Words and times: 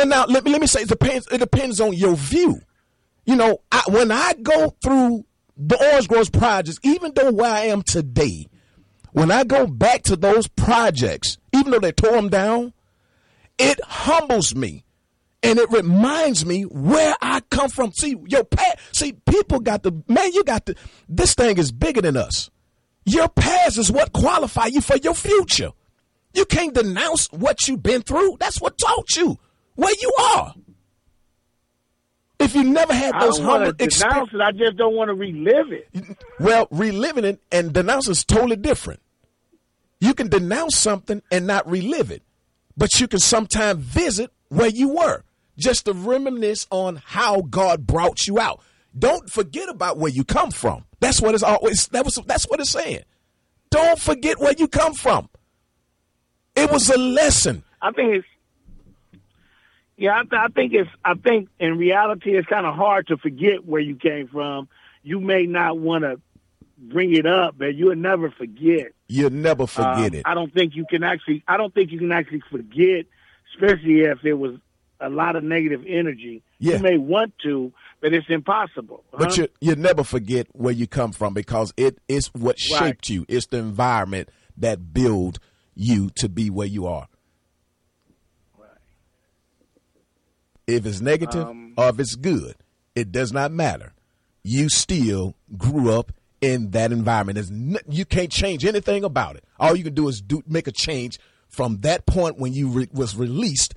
But 0.00 0.08
now 0.08 0.24
let 0.24 0.46
me 0.46 0.50
let 0.50 0.62
me 0.62 0.66
say 0.66 0.80
it 0.80 0.88
depends. 0.88 1.26
It 1.30 1.36
depends 1.36 1.78
on 1.78 1.92
your 1.92 2.16
view. 2.16 2.62
You 3.26 3.36
know, 3.36 3.58
I, 3.70 3.82
when 3.88 4.10
I 4.10 4.32
go 4.32 4.74
through 4.82 5.26
the 5.58 5.76
Orange 5.78 6.08
Groves 6.08 6.30
projects, 6.30 6.78
even 6.82 7.12
though 7.14 7.30
where 7.30 7.50
I 7.50 7.64
am 7.66 7.82
today, 7.82 8.46
when 9.12 9.30
I 9.30 9.44
go 9.44 9.66
back 9.66 10.04
to 10.04 10.16
those 10.16 10.48
projects, 10.48 11.36
even 11.52 11.70
though 11.70 11.80
they 11.80 11.92
tore 11.92 12.12
them 12.12 12.30
down, 12.30 12.72
it 13.58 13.78
humbles 13.84 14.54
me 14.54 14.86
and 15.42 15.58
it 15.58 15.70
reminds 15.70 16.46
me 16.46 16.62
where 16.62 17.14
I 17.20 17.42
come 17.50 17.68
from. 17.68 17.92
See, 17.92 18.16
your 18.26 18.44
past, 18.44 18.78
see, 18.92 19.12
people 19.12 19.60
got 19.60 19.82
the, 19.82 20.02
man, 20.08 20.32
you 20.32 20.44
got 20.44 20.64
the, 20.64 20.76
this 21.10 21.34
thing 21.34 21.58
is 21.58 21.72
bigger 21.72 22.00
than 22.00 22.16
us. 22.16 22.48
Your 23.04 23.28
past 23.28 23.76
is 23.76 23.92
what 23.92 24.14
qualify 24.14 24.68
you 24.68 24.80
for 24.80 24.96
your 24.96 25.14
future. 25.14 25.72
You 26.32 26.46
can't 26.46 26.72
denounce 26.72 27.26
what 27.32 27.68
you've 27.68 27.82
been 27.82 28.00
through. 28.00 28.38
That's 28.40 28.62
what 28.62 28.78
taught 28.78 29.14
you 29.14 29.38
where 29.80 29.94
you 30.00 30.12
are. 30.18 30.54
If 32.38 32.54
you 32.54 32.64
never 32.64 32.94
had 32.94 33.20
those 33.20 33.38
humble 33.38 33.72
experiences, 33.78 34.40
I 34.42 34.52
just 34.52 34.76
don't 34.76 34.94
want 34.94 35.08
to 35.08 35.14
relive 35.14 35.72
it. 35.72 36.16
Well, 36.38 36.68
reliving 36.70 37.24
it 37.24 37.40
and 37.52 37.72
denouncing 37.72 38.12
is 38.12 38.24
totally 38.24 38.56
different. 38.56 39.00
You 40.00 40.14
can 40.14 40.28
denounce 40.28 40.76
something 40.76 41.22
and 41.30 41.46
not 41.46 41.68
relive 41.68 42.10
it, 42.10 42.22
but 42.76 42.98
you 42.98 43.08
can 43.08 43.18
sometimes 43.18 43.84
visit 43.84 44.30
where 44.48 44.70
you 44.70 44.88
were 44.88 45.22
just 45.58 45.84
to 45.84 45.92
reminisce 45.92 46.66
on 46.70 47.02
how 47.04 47.42
God 47.42 47.86
brought 47.86 48.26
you 48.26 48.38
out. 48.38 48.62
Don't 48.98 49.30
forget 49.30 49.68
about 49.68 49.98
where 49.98 50.10
you 50.10 50.24
come 50.24 50.50
from. 50.50 50.84
That's 51.00 51.20
what 51.20 51.34
it's 51.34 51.44
always. 51.44 51.88
That 51.88 52.04
was. 52.04 52.18
That's 52.26 52.44
what 52.48 52.60
it's 52.60 52.70
saying. 52.70 53.02
Don't 53.70 53.98
forget 53.98 54.40
where 54.40 54.54
you 54.56 54.66
come 54.66 54.94
from. 54.94 55.28
It 56.56 56.70
was 56.70 56.88
a 56.88 56.98
lesson. 56.98 57.62
I 57.82 57.92
think 57.92 58.16
it's 58.16 58.26
yeah, 60.00 60.18
I, 60.18 60.22
th- 60.22 60.32
I 60.32 60.48
think 60.48 60.72
it's. 60.72 60.88
I 61.04 61.12
think 61.12 61.50
in 61.58 61.76
reality, 61.76 62.34
it's 62.34 62.48
kind 62.48 62.64
of 62.64 62.74
hard 62.74 63.08
to 63.08 63.18
forget 63.18 63.66
where 63.66 63.82
you 63.82 63.96
came 63.96 64.28
from. 64.28 64.66
You 65.02 65.20
may 65.20 65.44
not 65.44 65.78
want 65.78 66.04
to 66.04 66.18
bring 66.78 67.14
it 67.14 67.26
up, 67.26 67.56
but 67.58 67.74
you'll 67.74 67.96
never 67.96 68.30
forget. 68.30 68.92
You'll 69.08 69.28
never 69.28 69.66
forget 69.66 70.12
um, 70.12 70.14
it. 70.14 70.22
I 70.24 70.32
don't 70.32 70.54
think 70.54 70.74
you 70.74 70.86
can 70.88 71.02
actually. 71.02 71.44
I 71.46 71.58
don't 71.58 71.74
think 71.74 71.92
you 71.92 71.98
can 71.98 72.12
actually 72.12 72.42
forget, 72.50 73.04
especially 73.52 74.00
if 74.00 74.24
it 74.24 74.32
was 74.32 74.56
a 75.00 75.10
lot 75.10 75.36
of 75.36 75.44
negative 75.44 75.84
energy. 75.86 76.42
Yeah. 76.58 76.76
You 76.76 76.82
may 76.82 76.96
want 76.96 77.34
to, 77.42 77.70
but 78.00 78.14
it's 78.14 78.30
impossible. 78.30 79.04
But 79.12 79.36
you 79.36 79.48
you 79.60 79.76
never 79.76 80.02
forget 80.02 80.46
where 80.52 80.72
you 80.72 80.86
come 80.86 81.12
from 81.12 81.34
because 81.34 81.74
it 81.76 81.98
is 82.08 82.28
what 82.28 82.58
shaped 82.58 82.80
right. 82.80 83.08
you. 83.10 83.26
It's 83.28 83.48
the 83.48 83.58
environment 83.58 84.30
that 84.56 84.94
build 84.94 85.40
you 85.74 86.08
to 86.16 86.30
be 86.30 86.48
where 86.48 86.66
you 86.66 86.86
are. 86.86 87.06
If 90.76 90.86
it's 90.86 91.00
negative 91.00 91.46
um, 91.46 91.74
or 91.76 91.88
if 91.88 91.98
it's 91.98 92.14
good, 92.14 92.54
it 92.94 93.12
does 93.12 93.32
not 93.32 93.52
matter. 93.52 93.92
You 94.42 94.68
still 94.68 95.36
grew 95.56 95.92
up 95.92 96.12
in 96.40 96.70
that 96.70 96.92
environment. 96.92 97.82
you 97.88 98.04
can't 98.04 98.30
change 98.30 98.64
anything 98.64 99.04
about 99.04 99.36
it. 99.36 99.44
All 99.58 99.76
you 99.76 99.84
can 99.84 99.94
do 99.94 100.08
is 100.08 100.20
do 100.20 100.42
make 100.46 100.66
a 100.66 100.72
change 100.72 101.18
from 101.48 101.78
that 101.80 102.06
point 102.06 102.38
when 102.38 102.52
you 102.52 102.68
re- 102.68 102.88
was 102.92 103.16
released 103.16 103.74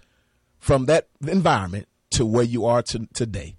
from 0.60 0.86
that 0.86 1.08
environment 1.28 1.88
to 2.12 2.26
where 2.26 2.44
you 2.44 2.66
are 2.66 2.82
to, 2.84 3.08
today. 3.14 3.58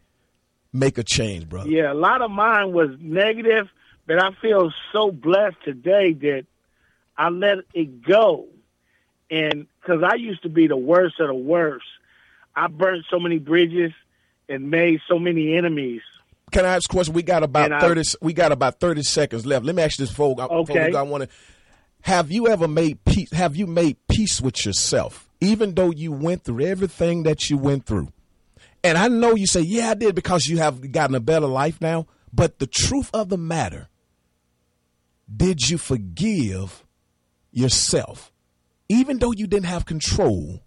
Make 0.73 0.99
a 0.99 1.05
change, 1.05 1.49
brother. 1.49 1.69
Yeah, 1.69 1.93
a 1.93 1.95
lot 1.95 2.23
of 2.23 2.31
mine 2.31 2.73
was 2.73 2.91
negative, 2.99 3.69
but 4.07 4.23
I 4.23 4.31
feel 4.41 4.73
so 4.93 5.11
blessed 5.11 5.57
today 5.65 6.13
that 6.15 6.47
I 7.17 7.29
let 7.29 7.59
it 7.75 8.03
go. 8.03 8.47
And 9.31 9.67
because 9.81 10.03
I 10.03 10.17
used 10.17 10.43
to 10.43 10.49
be 10.49 10.67
the 10.67 10.77
worst 10.77 11.21
of 11.21 11.29
the 11.29 11.35
worst, 11.35 11.87
I 12.57 12.69
burned 12.69 13.05
so 13.11 13.19
many 13.19 13.39
bridges 13.39 13.93
and 14.49 14.71
made 14.71 15.01
so 15.09 15.19
many 15.19 15.57
enemies. 15.57 16.03
Can 16.53 16.65
I 16.65 16.77
ask 16.77 16.91
a 16.91 16.93
question? 16.93 17.15
We 17.15 17.23
got 17.23 17.43
about 17.43 17.73
and 17.73 17.81
thirty. 17.81 18.03
I, 18.03 18.15
we 18.21 18.33
got 18.33 18.53
about 18.53 18.81
thirty 18.81 19.03
seconds 19.03 19.45
left. 19.45 19.65
Let 19.65 19.75
me 19.75 19.83
ask 19.83 19.97
this, 19.97 20.11
folks. 20.11 20.41
Okay. 20.41 20.95
I 20.95 21.03
want 21.03 21.25
to. 21.25 21.29
Have 22.03 22.31
you 22.31 22.49
ever 22.49 22.69
made 22.69 23.05
peace? 23.05 23.33
Have 23.33 23.57
you 23.57 23.67
made 23.67 23.97
peace 24.09 24.41
with 24.41 24.65
yourself, 24.67 25.29
even 25.41 25.75
though 25.75 25.91
you 25.91 26.13
went 26.13 26.45
through 26.45 26.65
everything 26.67 27.23
that 27.23 27.49
you 27.49 27.57
went 27.57 27.87
through? 27.87 28.13
And 28.85 28.99
I 28.99 29.09
know 29.09 29.35
you 29.35 29.47
say, 29.47 29.63
"Yeah, 29.63 29.91
I 29.91 29.95
did," 29.95 30.15
because 30.15 30.47
you 30.47 30.59
have 30.59 30.93
gotten 30.93 31.17
a 31.17 31.21
better 31.21 31.47
life 31.47 31.81
now. 31.81 32.07
But 32.33 32.59
the 32.59 32.67
truth 32.67 33.11
of 33.15 33.31
the 33.31 33.39
matter, 33.39 33.89
did 35.35 35.71
you 35.71 35.79
forgive 35.79 36.85
yourself, 37.51 38.33
even 38.89 39.19
though 39.19 39.33
you 39.33 39.47
didn't 39.47 39.67
have 39.67 39.87
control 39.87 40.64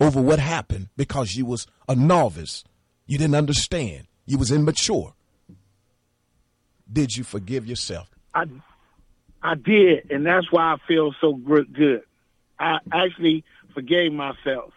over 0.00 0.20
what 0.20 0.38
happened 0.38 0.88
because 0.96 1.36
you 1.36 1.44
was 1.44 1.66
a 1.88 1.94
novice. 1.94 2.64
You 3.06 3.18
didn't 3.18 3.34
understand. 3.34 4.06
You 4.24 4.38
was 4.38 4.50
immature. 4.50 5.14
Did 6.90 7.16
you 7.16 7.24
forgive 7.24 7.66
yourself? 7.66 8.10
I, 8.34 8.44
I 9.42 9.54
did, 9.54 10.10
and 10.10 10.26
that's 10.26 10.50
why 10.50 10.72
I 10.72 10.76
feel 10.88 11.14
so 11.20 11.34
good. 11.34 12.02
I 12.58 12.78
actually 12.92 13.44
forgave 13.74 14.12
myself. 14.12 14.72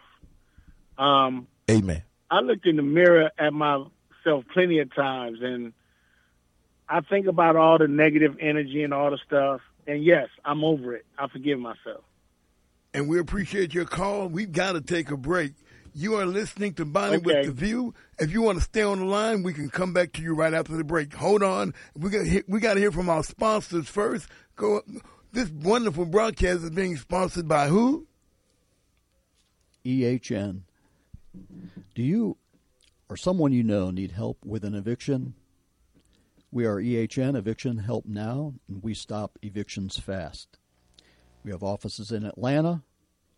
Um, 0.96 1.48
Amen. 1.70 2.02
I 2.30 2.40
looked 2.40 2.66
in 2.66 2.76
the 2.76 2.82
mirror 2.82 3.30
at 3.38 3.52
myself 3.52 4.44
plenty 4.52 4.78
of 4.78 4.94
times, 4.94 5.38
and 5.42 5.72
I 6.88 7.00
think 7.00 7.26
about 7.26 7.56
all 7.56 7.78
the 7.78 7.88
negative 7.88 8.36
energy 8.40 8.82
and 8.82 8.94
all 8.94 9.10
the 9.10 9.18
stuff. 9.26 9.60
And 9.86 10.02
yes, 10.04 10.28
I'm 10.44 10.64
over 10.64 10.94
it. 10.94 11.04
I 11.18 11.28
forgive 11.28 11.58
myself 11.58 12.04
and 12.94 13.08
we 13.08 13.18
appreciate 13.18 13.74
your 13.74 13.84
call. 13.84 14.28
We've 14.28 14.52
got 14.52 14.72
to 14.72 14.80
take 14.80 15.10
a 15.10 15.16
break. 15.16 15.52
You 15.92 16.14
are 16.14 16.26
listening 16.26 16.74
to 16.74 16.84
Bonnie 16.84 17.16
okay. 17.16 17.24
with 17.24 17.46
the 17.46 17.52
View. 17.52 17.94
If 18.18 18.32
you 18.32 18.42
want 18.42 18.58
to 18.58 18.64
stay 18.64 18.82
on 18.82 19.00
the 19.00 19.04
line, 19.04 19.42
we 19.42 19.52
can 19.52 19.68
come 19.68 19.92
back 19.92 20.12
to 20.14 20.22
you 20.22 20.34
right 20.34 20.54
after 20.54 20.76
the 20.76 20.84
break. 20.84 21.12
Hold 21.14 21.42
on, 21.42 21.74
we 21.96 22.10
got 22.10 22.26
we 22.48 22.60
got 22.60 22.74
to 22.74 22.80
hear 22.80 22.92
from 22.92 23.08
our 23.08 23.22
sponsors 23.22 23.88
first. 23.88 24.28
Go. 24.56 24.80
This 25.32 25.50
wonderful 25.50 26.04
broadcast 26.04 26.62
is 26.62 26.70
being 26.70 26.96
sponsored 26.96 27.48
by 27.48 27.66
who? 27.66 28.06
EHN. 29.84 30.60
Do 31.94 32.02
you 32.02 32.36
or 33.08 33.16
someone 33.16 33.52
you 33.52 33.64
know 33.64 33.90
need 33.90 34.12
help 34.12 34.38
with 34.44 34.64
an 34.64 34.74
eviction? 34.74 35.34
We 36.52 36.66
are 36.66 36.76
EHN 36.76 37.36
Eviction 37.36 37.78
Help 37.78 38.06
Now, 38.06 38.54
and 38.68 38.80
we 38.80 38.94
stop 38.94 39.38
evictions 39.42 39.98
fast. 39.98 40.56
We 41.44 41.50
have 41.50 41.62
offices 41.62 42.10
in 42.10 42.24
Atlanta 42.24 42.82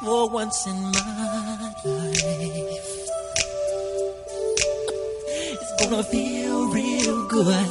for 0.01 0.29
once 0.31 0.67
in 0.67 0.83
my 0.83 1.75
life. 1.85 3.09
It's 5.53 5.73
gonna 5.81 6.03
feel 6.03 6.69
real 6.71 7.29
good. 7.29 7.69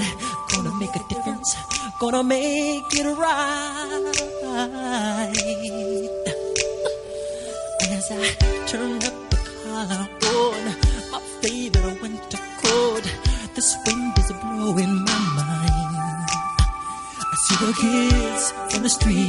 Gonna 0.53 0.73
make 0.79 0.95
a 0.95 1.03
difference 1.09 1.76
gonna 1.99 2.23
make 2.23 2.93
it 2.93 3.07
right. 3.17 4.13
And 7.81 7.91
as 7.93 8.11
I 8.11 8.13
turn 8.67 8.97
up 8.97 9.29
the 9.31 9.37
collar 9.63 10.07
on 10.35 10.63
my 11.11 11.19
favorite 11.41 12.01
winter 12.01 12.37
coat. 12.61 13.03
this 13.55 13.75
wind 13.85 14.17
is 14.19 14.31
blowing 14.41 14.95
my 15.09 15.19
mind. 15.37 16.29
I 17.19 17.35
see 17.45 17.57
the 17.65 17.73
kids 17.81 18.43
in 18.75 18.83
the 18.83 18.89
street, 18.89 19.26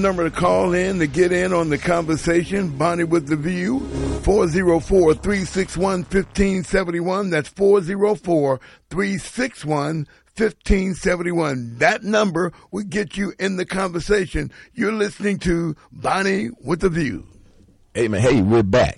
phone 0.00 0.16
number 0.16 0.30
to 0.30 0.34
call 0.34 0.72
in 0.72 0.98
to 0.98 1.06
get 1.06 1.30
in 1.30 1.52
on 1.52 1.68
the 1.68 1.76
conversation, 1.76 2.70
Bonnie 2.78 3.04
with 3.04 3.28
the 3.28 3.36
View, 3.36 3.80
404 4.22 5.14
361 5.14 6.04
1571. 6.04 7.28
That's 7.28 7.50
404 7.50 8.60
361 8.88 10.06
1571. 10.36 11.76
That 11.78 12.02
number 12.02 12.50
will 12.70 12.84
get 12.84 13.18
you 13.18 13.34
in 13.38 13.56
the 13.56 13.66
conversation. 13.66 14.50
You're 14.72 14.92
listening 14.92 15.38
to 15.40 15.76
Bonnie 15.92 16.48
with 16.64 16.80
the 16.80 16.88
View. 16.88 17.26
Amen. 17.94 18.22
Hey, 18.22 18.40
we're 18.40 18.62
back. 18.62 18.96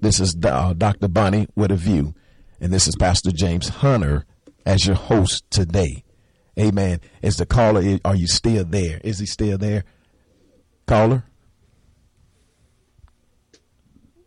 This 0.00 0.18
is 0.18 0.36
uh, 0.44 0.74
Dr. 0.76 1.06
Bonnie 1.06 1.46
with 1.54 1.70
a 1.70 1.76
View, 1.76 2.14
and 2.60 2.72
this 2.72 2.88
is 2.88 2.96
Pastor 2.96 3.30
James 3.30 3.68
Hunter 3.68 4.24
as 4.66 4.86
your 4.86 4.96
host 4.96 5.48
today. 5.50 6.02
Amen. 6.58 7.00
Is 7.22 7.36
the 7.36 7.46
caller, 7.46 7.98
are 8.04 8.16
you 8.16 8.26
still 8.26 8.64
there? 8.64 9.00
Is 9.04 9.18
he 9.20 9.26
still 9.26 9.58
there? 9.58 9.84
Caller? 10.86 11.24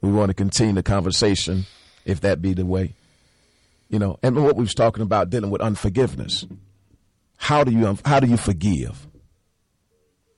We 0.02 0.12
want 0.12 0.30
to 0.30 0.34
continue 0.34 0.74
the 0.74 0.84
conversation 0.84 1.66
if 2.06 2.22
that 2.22 2.42
be 2.42 2.54
the 2.54 2.66
way. 2.66 2.94
You 3.90 4.00
know, 4.00 4.18
and 4.24 4.36
what 4.42 4.56
we 4.56 4.64
was 4.64 4.74
talking 4.74 5.04
about 5.04 5.30
dealing 5.30 5.52
with 5.52 5.62
unforgiveness. 5.62 6.46
How 7.38 7.64
do 7.64 7.72
you 7.72 7.98
how 8.06 8.20
do 8.20 8.28
you 8.28 8.38
forgive? 8.38 9.08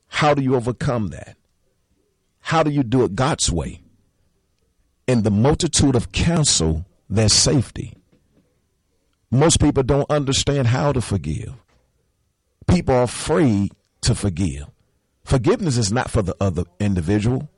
How 0.08 0.34
do 0.34 0.42
you 0.42 0.56
overcome 0.56 1.10
that? 1.10 1.38
How 2.40 2.64
do 2.64 2.72
you 2.72 2.84
do 2.84 3.04
it 3.04 3.16
God's 3.16 3.52
way? 3.52 3.82
In 5.08 5.24
the 5.24 5.32
multitude 5.32 5.96
of 5.96 6.12
counsel, 6.12 6.86
there's 7.10 7.34
safety. 7.34 7.94
Most 9.30 9.60
people 9.60 9.84
don't 9.84 10.10
understand 10.10 10.68
how 10.68 10.92
to 10.92 11.02
forgive. 11.02 11.54
People 12.68 12.96
are 12.96 13.04
afraid 13.04 13.72
to 14.02 14.16
forgive. 14.16 14.66
Forgiveness 15.24 15.78
is 15.78 15.92
not 15.92 16.10
for 16.10 16.22
the 16.22 16.36
other 16.40 16.64
individual. 16.80 17.50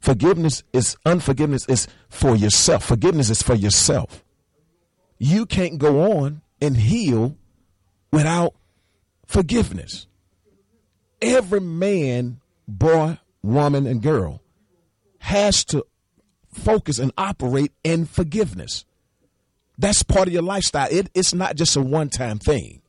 Forgiveness 0.00 0.62
is 0.72 0.96
unforgiveness 1.06 1.66
is 1.68 1.86
for 2.08 2.34
yourself. 2.34 2.84
Forgiveness 2.84 3.30
is 3.30 3.42
for 3.42 3.54
yourself. 3.54 4.24
You 5.18 5.46
can't 5.46 5.78
go 5.78 6.12
on 6.20 6.42
and 6.60 6.76
heal 6.76 7.36
without 8.10 8.54
forgiveness. 9.26 10.06
Every 11.20 11.60
man, 11.60 12.40
boy, 12.66 13.18
woman, 13.42 13.86
and 13.86 14.02
girl 14.02 14.42
has 15.18 15.64
to 15.66 15.86
focus 16.52 16.98
and 16.98 17.12
operate 17.16 17.72
in 17.84 18.06
forgiveness. 18.06 18.84
That's 19.78 20.02
part 20.02 20.28
of 20.28 20.34
your 20.34 20.42
lifestyle. 20.42 20.88
It, 20.90 21.10
it's 21.14 21.32
not 21.32 21.56
just 21.56 21.76
a 21.76 21.80
one 21.80 22.10
time 22.10 22.38
thing. 22.38 22.81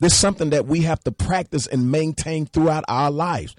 There's 0.00 0.14
something 0.14 0.50
that 0.50 0.66
we 0.66 0.82
have 0.82 1.02
to 1.04 1.12
practice 1.12 1.66
and 1.66 1.90
maintain 1.90 2.46
throughout 2.46 2.84
our 2.88 3.10
lives. 3.10 3.56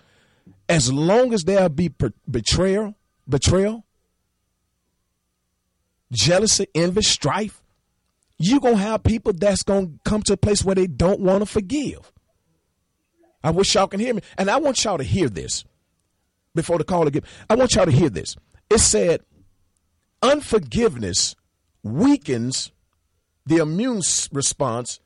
as 0.69 0.93
long 0.93 1.34
as 1.34 1.43
there 1.43 1.67
be 1.67 1.91
betrayal, 2.29 2.93
betrayal, 3.27 3.84
jealousy, 6.12 6.67
envy, 6.75 7.01
strife, 7.01 7.62
you're 8.38 8.60
going 8.60 8.75
to 8.75 8.81
have 8.81 9.03
people 9.03 9.34
that's 9.34 9.63
going 9.63 9.88
to 9.88 10.00
come 10.05 10.22
to 10.24 10.34
a 10.34 10.38
place 10.38 10.63
where 10.63 10.75
they 10.75 10.88
don't 10.88 11.19
want 11.19 11.41
to 11.41 11.46
forgive. 11.48 12.12
I 13.43 13.50
wish 13.50 13.74
y'all 13.74 13.88
can 13.88 14.00
hear 14.00 14.13
me. 14.13 14.22
And 14.38 14.50
I 14.50 14.58
want 14.58 14.84
y'all 14.84 14.98
to 14.98 15.03
hear 15.03 15.27
this 15.27 15.65
before 16.53 16.77
the 16.77 16.84
call 16.84 17.08
again. 17.08 17.24
I 17.50 17.55
want 17.55 17.75
y'all 17.75 17.86
to 17.86 17.91
hear 17.91 18.10
this. 18.10 18.38
It 18.69 18.79
said, 18.79 19.22
unforgiveness 20.22 21.36
weakens 21.81 22.72
the 23.46 23.58
immune 23.58 24.01
response, 24.31 25.00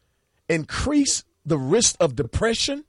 increase 0.53 1.23
the 1.45 1.57
risk 1.57 1.95
of 1.99 2.15
depression 2.15 2.85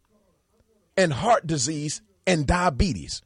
and 0.97 1.13
heart 1.13 1.47
disease 1.47 2.03
and 2.27 2.47
diabetes. 2.47 3.23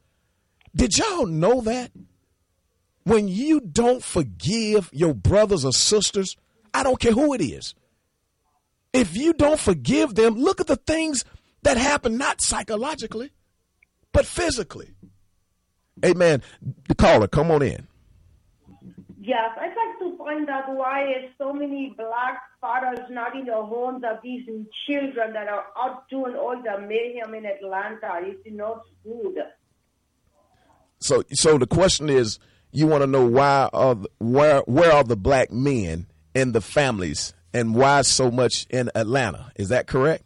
Did 0.75 0.97
y'all 0.97 1.25
know 1.25 1.61
that? 1.61 1.91
When 3.03 3.27
you 3.27 3.59
don't 3.59 4.03
forgive 4.03 4.89
your 4.93 5.13
brothers 5.13 5.65
or 5.65 5.71
sisters, 5.71 6.35
I 6.73 6.83
don't 6.83 6.99
care 6.99 7.13
who 7.13 7.33
it 7.33 7.41
is. 7.41 7.73
If 8.93 9.15
you 9.15 9.33
don't 9.33 9.59
forgive 9.59 10.15
them, 10.15 10.35
look 10.35 10.59
at 10.59 10.67
the 10.67 10.75
things 10.75 11.25
that 11.63 11.77
happen 11.77 12.17
not 12.17 12.41
psychologically, 12.41 13.31
but 14.11 14.25
physically. 14.25 14.93
Amen. 16.03 16.41
The 16.87 16.95
caller, 16.95 17.27
come 17.27 17.51
on 17.51 17.61
in. 17.61 17.87
Yes, 19.19 19.51
I'd 19.59 19.67
like 19.67 19.98
find 20.19 20.49
out 20.49 20.75
why 20.75 21.29
so 21.37 21.53
many 21.53 21.95
black 21.97 22.41
fathers 22.59 22.99
not 23.09 23.35
in 23.35 23.45
the 23.45 23.53
homes 23.53 24.03
of 24.03 24.17
these 24.21 24.45
children 24.85 25.33
that 25.33 25.47
are 25.47 25.65
out 25.77 26.07
doing 26.09 26.35
all 26.35 26.61
the 26.61 26.79
mayhem 26.81 27.33
in 27.33 27.45
Atlanta. 27.45 28.19
It's 28.21 28.41
not 28.51 28.81
good. 29.03 29.37
So, 30.99 31.23
so 31.31 31.57
the 31.57 31.65
question 31.65 32.09
is, 32.09 32.37
you 32.71 32.85
want 32.85 33.01
to 33.01 33.07
know 33.07 33.25
why 33.25 33.69
are 33.73 33.95
the, 33.95 34.09
where 34.19 34.59
where 34.61 34.91
are 34.91 35.03
the 35.03 35.15
black 35.15 35.51
men 35.51 36.07
in 36.35 36.51
the 36.51 36.61
families 36.61 37.33
and 37.53 37.73
why 37.73 38.01
so 38.01 38.29
much 38.29 38.67
in 38.69 38.91
Atlanta? 38.93 39.51
Is 39.55 39.69
that 39.69 39.87
correct? 39.87 40.23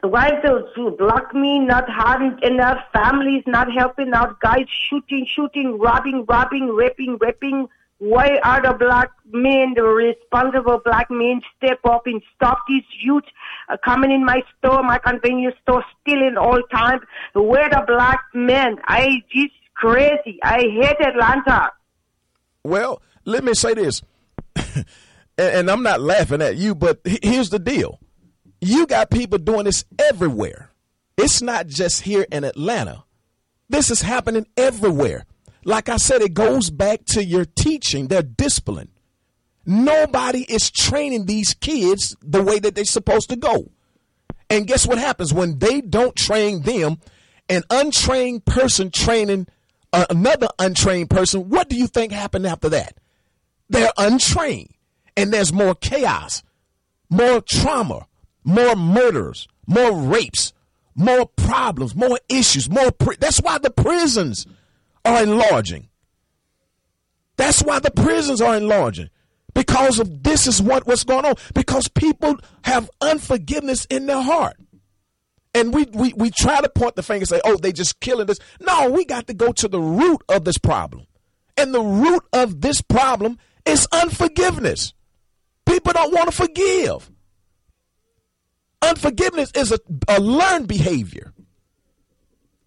Why 0.00 0.30
those 0.46 0.96
black 0.96 1.34
men 1.34 1.66
not 1.66 1.84
having 1.90 2.38
enough 2.42 2.78
families, 2.92 3.42
not 3.48 3.66
helping 3.76 4.12
out 4.14 4.40
guys, 4.40 4.66
shooting, 4.88 5.26
shooting, 5.34 5.76
robbing, 5.78 6.24
robbing, 6.26 6.68
raping, 6.68 7.18
raping. 7.20 7.68
Why 7.98 8.38
are 8.44 8.62
the 8.62 8.74
black 8.78 9.10
men, 9.32 9.74
the 9.74 9.82
responsible 9.82 10.80
black 10.84 11.10
men, 11.10 11.40
step 11.56 11.80
up 11.84 12.02
and 12.06 12.22
stop 12.36 12.58
these 12.68 12.84
youth 13.02 13.24
uh, 13.68 13.76
coming 13.84 14.12
in 14.12 14.24
my 14.24 14.40
store, 14.56 14.82
my 14.84 14.98
convenience 14.98 15.56
store, 15.62 15.84
stealing 16.00 16.36
all 16.36 16.60
time? 16.70 17.00
Where 17.34 17.68
the 17.68 17.82
black 17.86 18.20
men? 18.34 18.76
I 18.86 19.08
just 19.34 19.54
crazy. 19.74 20.38
I 20.42 20.60
hate 20.60 21.00
Atlanta. 21.00 21.72
Well, 22.62 23.02
let 23.24 23.42
me 23.42 23.54
say 23.54 23.74
this, 23.74 24.02
and 25.38 25.70
I'm 25.70 25.82
not 25.82 26.00
laughing 26.00 26.42
at 26.42 26.56
you, 26.56 26.74
but 26.74 27.00
here's 27.04 27.50
the 27.50 27.58
deal 27.58 27.98
you 28.60 28.86
got 28.86 29.10
people 29.10 29.38
doing 29.38 29.64
this 29.64 29.84
everywhere. 29.98 30.70
It's 31.16 31.42
not 31.42 31.66
just 31.66 32.02
here 32.02 32.26
in 32.30 32.44
Atlanta. 32.44 33.04
This 33.68 33.90
is 33.90 34.02
happening 34.02 34.46
everywhere. 34.56 35.24
Like 35.68 35.90
I 35.90 35.98
said, 35.98 36.22
it 36.22 36.32
goes 36.32 36.70
back 36.70 37.04
to 37.08 37.22
your 37.22 37.44
teaching, 37.44 38.08
their 38.08 38.22
discipline. 38.22 38.88
Nobody 39.66 40.44
is 40.50 40.70
training 40.70 41.26
these 41.26 41.52
kids 41.52 42.16
the 42.22 42.42
way 42.42 42.58
that 42.58 42.74
they're 42.74 42.86
supposed 42.86 43.28
to 43.28 43.36
go. 43.36 43.70
And 44.48 44.66
guess 44.66 44.86
what 44.86 44.96
happens 44.96 45.34
when 45.34 45.58
they 45.58 45.82
don't 45.82 46.16
train 46.16 46.62
them? 46.62 47.00
An 47.50 47.64
untrained 47.68 48.46
person 48.46 48.90
training 48.90 49.46
uh, 49.92 50.06
another 50.08 50.48
untrained 50.58 51.10
person. 51.10 51.50
What 51.50 51.68
do 51.68 51.76
you 51.76 51.86
think 51.86 52.12
happened 52.12 52.46
after 52.46 52.70
that? 52.70 52.96
They're 53.68 53.92
untrained, 53.98 54.72
and 55.18 55.32
there's 55.32 55.52
more 55.52 55.74
chaos, 55.74 56.42
more 57.10 57.42
trauma, 57.42 58.06
more 58.42 58.74
murders, 58.74 59.48
more 59.66 59.92
rapes, 59.94 60.54
more 60.94 61.26
problems, 61.26 61.94
more 61.94 62.18
issues, 62.30 62.70
more. 62.70 62.90
Pri- 62.90 63.16
That's 63.20 63.42
why 63.42 63.58
the 63.58 63.70
prisons 63.70 64.46
are 65.08 65.22
enlarging. 65.22 65.88
That's 67.36 67.62
why 67.62 67.78
the 67.78 67.90
prisons 67.90 68.40
are 68.40 68.56
enlarging 68.56 69.10
because 69.54 69.98
of 69.98 70.22
this 70.22 70.46
is 70.46 70.62
what 70.62 70.86
what's 70.86 71.04
going 71.04 71.24
on 71.24 71.34
because 71.54 71.88
people 71.88 72.38
have 72.62 72.90
unforgiveness 73.00 73.86
in 73.86 74.06
their 74.06 74.22
heart. 74.22 74.56
And 75.54 75.74
we, 75.74 75.86
we, 75.92 76.12
we 76.12 76.30
try 76.30 76.60
to 76.60 76.68
point 76.68 76.94
the 76.94 77.02
finger 77.02 77.22
and 77.22 77.28
say, 77.28 77.40
oh, 77.44 77.56
they 77.56 77.72
just 77.72 78.00
killing 78.00 78.26
this. 78.26 78.38
No, 78.60 78.90
we 78.90 79.04
got 79.04 79.26
to 79.26 79.34
go 79.34 79.52
to 79.52 79.66
the 79.66 79.80
root 79.80 80.22
of 80.28 80.44
this 80.44 80.58
problem. 80.58 81.06
And 81.56 81.74
the 81.74 81.80
root 81.80 82.22
of 82.32 82.60
this 82.60 82.82
problem 82.82 83.38
is 83.64 83.88
unforgiveness. 83.90 84.92
People 85.66 85.92
don't 85.92 86.14
want 86.14 86.30
to 86.30 86.36
forgive. 86.36 87.10
Unforgiveness 88.82 89.50
is 89.56 89.72
a, 89.72 89.80
a 90.06 90.20
learned 90.20 90.68
behavior. 90.68 91.32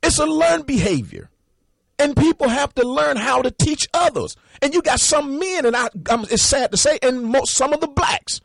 It's 0.04 0.20
a 0.20 0.26
learned 0.26 0.66
behavior. 0.66 1.31
And 2.02 2.18
people 2.18 2.50
have 2.50 2.74
to 2.74 2.88
learn 2.88 3.16
how 3.16 3.44
to 3.44 3.52
teach 3.52 3.88
others. 3.94 4.36
And 4.60 4.74
you 4.74 4.82
got 4.82 5.00
some 5.00 5.38
men, 5.38 5.68
and 5.68 5.76
I, 5.76 5.88
I'm, 6.10 6.22
it's 6.24 6.42
sad 6.42 6.72
to 6.72 6.78
say, 6.78 6.98
and 7.04 7.26
most, 7.26 7.54
some 7.54 7.74
of 7.74 7.80
the 7.80 7.88
blacks, 7.88 8.42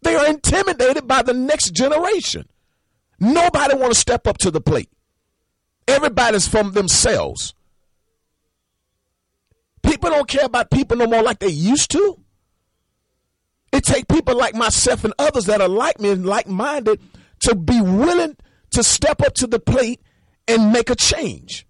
they 0.00 0.14
are 0.14 0.26
intimidated 0.26 1.06
by 1.06 1.20
the 1.20 1.34
next 1.34 1.74
generation. 1.74 2.48
Nobody 3.20 3.74
want 3.74 3.92
to 3.92 3.98
step 3.98 4.26
up 4.26 4.38
to 4.38 4.50
the 4.50 4.62
plate. 4.62 4.88
Everybody's 5.86 6.48
from 6.48 6.72
themselves. 6.72 7.54
People 9.82 10.08
don't 10.08 10.26
care 10.26 10.46
about 10.46 10.70
people 10.70 10.96
no 10.96 11.06
more 11.06 11.22
like 11.22 11.38
they 11.38 11.48
used 11.48 11.90
to. 11.90 12.18
It 13.72 13.84
take 13.84 14.08
people 14.08 14.36
like 14.36 14.54
myself 14.54 15.04
and 15.04 15.12
others 15.18 15.44
that 15.44 15.60
are 15.60 15.68
like 15.68 16.00
me 16.00 16.12
and 16.12 16.24
like-minded 16.24 16.98
to 17.40 17.54
be 17.54 17.78
willing 17.82 18.36
to 18.70 18.82
step 18.82 19.20
up 19.20 19.34
to 19.34 19.46
the 19.46 19.60
plate 19.60 20.00
and 20.48 20.72
make 20.72 20.88
a 20.88 20.94
change. 20.94 21.66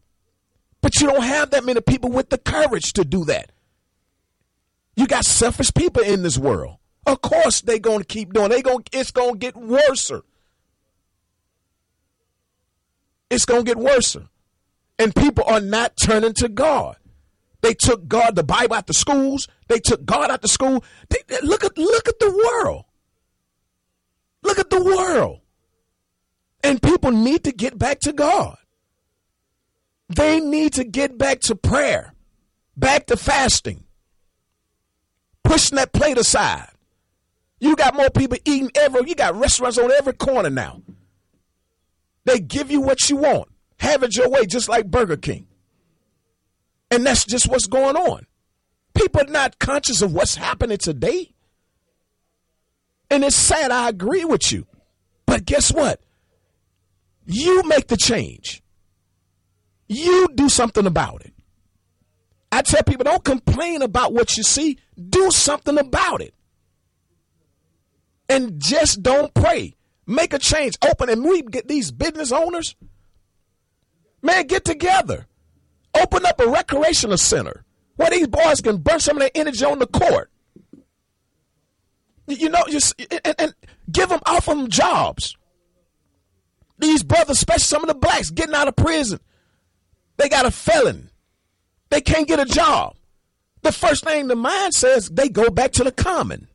But 0.87 1.01
you 1.01 1.09
don't 1.09 1.25
have 1.25 1.51
that 1.51 1.65
many 1.65 1.81
people 1.81 2.13
with 2.13 2.31
the 2.31 2.39
courage 2.39 2.93
to 2.93 3.05
do 3.05 3.25
that. 3.25 3.51
You 4.95 5.09
got 5.09 5.25
selfish 5.25 5.75
people 5.75 6.01
in 6.01 6.23
this 6.23 6.39
world. 6.39 6.77
Of 7.05 7.23
course 7.23 7.61
they 7.61 7.81
going 7.81 7.99
to 7.99 8.05
keep 8.05 8.33
doing. 8.33 8.51
They 8.51 8.63
going 8.63 8.85
it's 8.93 9.11
going 9.11 9.33
to 9.33 9.39
get 9.39 9.57
worser. 9.57 10.23
It's 13.31 13.45
going 13.45 13.65
to 13.65 13.69
get 13.69 13.79
worse. 13.79 14.17
And 14.97 15.13
people 15.13 15.43
are 15.49 15.59
not 15.59 15.97
turning 15.97 16.35
to 16.35 16.49
God. 16.49 16.95
They 17.63 17.75
took 17.75 18.07
God, 18.07 18.37
the 18.37 18.45
Bible 18.45 18.77
out 18.77 18.87
the 18.87 18.95
schools. 18.95 19.49
They 19.67 19.81
took 19.81 20.05
God 20.05 20.31
out 20.31 20.43
the 20.43 20.47
school. 20.47 20.85
They, 21.09 21.19
they, 21.27 21.41
look 21.41 21.65
at 21.65 21.77
look 21.77 22.07
at 22.07 22.21
the 22.21 22.31
world. 22.31 22.85
Look 24.45 24.61
at 24.61 24.71
the 24.71 24.85
world. 24.85 25.41
And 26.63 26.81
people 26.81 27.11
need 27.11 27.43
to 27.43 27.51
get 27.51 27.77
back 27.77 27.99
to 28.03 28.13
God. 28.13 28.57
They 30.09 30.41
need 30.41 30.75
to 30.75 30.85
get 30.85 31.19
back 31.19 31.41
to 31.43 31.57
prayer, 31.57 32.15
back 32.77 33.07
to 33.07 33.17
fasting, 33.17 33.85
pushing 35.43 35.77
that 35.77 35.93
plate 35.93 36.19
aside. 36.19 36.71
You 37.59 37.75
got 37.75 37.95
more 37.95 38.11
people 38.11 38.39
eating 38.45 38.71
every, 38.75 39.09
you 39.09 39.15
got 39.15 39.35
restaurants 39.35 39.79
on 39.79 39.91
every 39.91 40.13
corner 40.13 40.51
now. 40.51 40.83
They 42.25 42.39
give 42.39 42.71
you 42.71 42.81
what 42.81 43.09
you 43.09 43.17
want. 43.17 43.49
Have 43.79 44.03
it 44.03 44.17
your 44.17 44.29
way, 44.29 44.47
just 44.47 44.69
like 44.69 44.91
Burger 44.91 45.17
King. 45.17 45.47
And 46.91 47.05
that's 47.05 47.25
just 47.25 47.49
what's 47.49 47.67
going 47.67 47.97
on. 47.97 48.27
People 48.95 49.23
are 49.23 49.31
not 49.31 49.59
conscious 49.59 50.03
of 50.03 50.13
what's 50.13 50.37
happening 50.37 50.79
today. 50.79 51.33
And 53.11 53.25
it's 53.25 53.37
sad, 53.37 53.71
I 53.71 53.89
agree 53.89 54.25
with 54.25 54.53
you. 54.53 54.67
But 55.27 55.45
guess 55.45 55.73
what? 55.73 56.01
You 57.27 57.63
make 57.65 57.89
the 57.89 57.97
change. 57.97 58.63
You 59.89 60.29
do 60.35 60.49
something 60.49 60.87
about 60.87 61.25
it. 61.25 61.33
I 62.51 62.63
tell 62.63 62.83
people 62.83 63.05
don't 63.05 63.25
complain 63.25 63.83
about 63.83 64.13
what 64.13 64.37
you 64.37 64.43
see, 64.43 64.79
do 65.11 65.31
something 65.31 65.79
about 65.79 66.21
it. 66.21 66.35
And 68.29 68.61
just 68.61 69.03
don't 69.03 69.33
pray. 69.35 69.77
Make 70.07 70.33
a 70.33 70.39
change. 70.39 70.77
Open 70.85 71.09
and 71.09 71.25
we 71.25 71.43
get 71.43 71.69
these 71.69 71.91
business 71.91 72.33
owners. 72.33 72.75
Man, 74.23 74.47
get 74.47 74.65
together. 74.65 75.27
Open 75.95 76.27
up 76.27 76.41
a 76.41 76.47
recreational 76.47 77.19
center 77.19 77.65
where 77.97 78.11
these 78.11 78.27
boys 78.27 78.61
can 78.61 78.79
burn 78.79 79.01
some 79.01 79.17
of 79.17 79.21
their 79.21 79.31
energy 79.35 79.65
on 79.65 79.79
the 79.79 79.87
court. 79.87 80.31
You 82.27 82.49
know, 82.49 82.65
just 82.69 83.01
and, 83.25 83.35
and 83.39 83.55
give 83.91 84.09
them 84.09 84.21
off 84.27 84.47
them 84.47 84.69
jobs. 84.69 85.37
These 86.79 87.05
brothers, 87.05 87.39
especially 87.39 87.63
some 87.63 87.83
of 87.83 87.89
the 87.89 87.95
blacks, 87.95 88.31
getting 88.31 88.55
out 88.55 88.69
of 88.69 88.77
prison, 88.77 89.21
they 90.17 90.29
got 90.29 90.47
a 90.47 90.51
felon. 90.51 91.11
They 91.91 92.01
can't 92.01 92.29
get 92.29 92.41
a 92.41 92.45
job. 92.45 92.97
The 93.63 93.73
first 93.73 94.05
thing 94.05 94.29
the 94.29 94.37
mind 94.37 94.75
says, 94.75 95.09
they 95.09 95.29
go 95.29 95.51
back 95.51 95.73
to 95.73 95.85
the 95.85 95.93
common. 95.93 96.49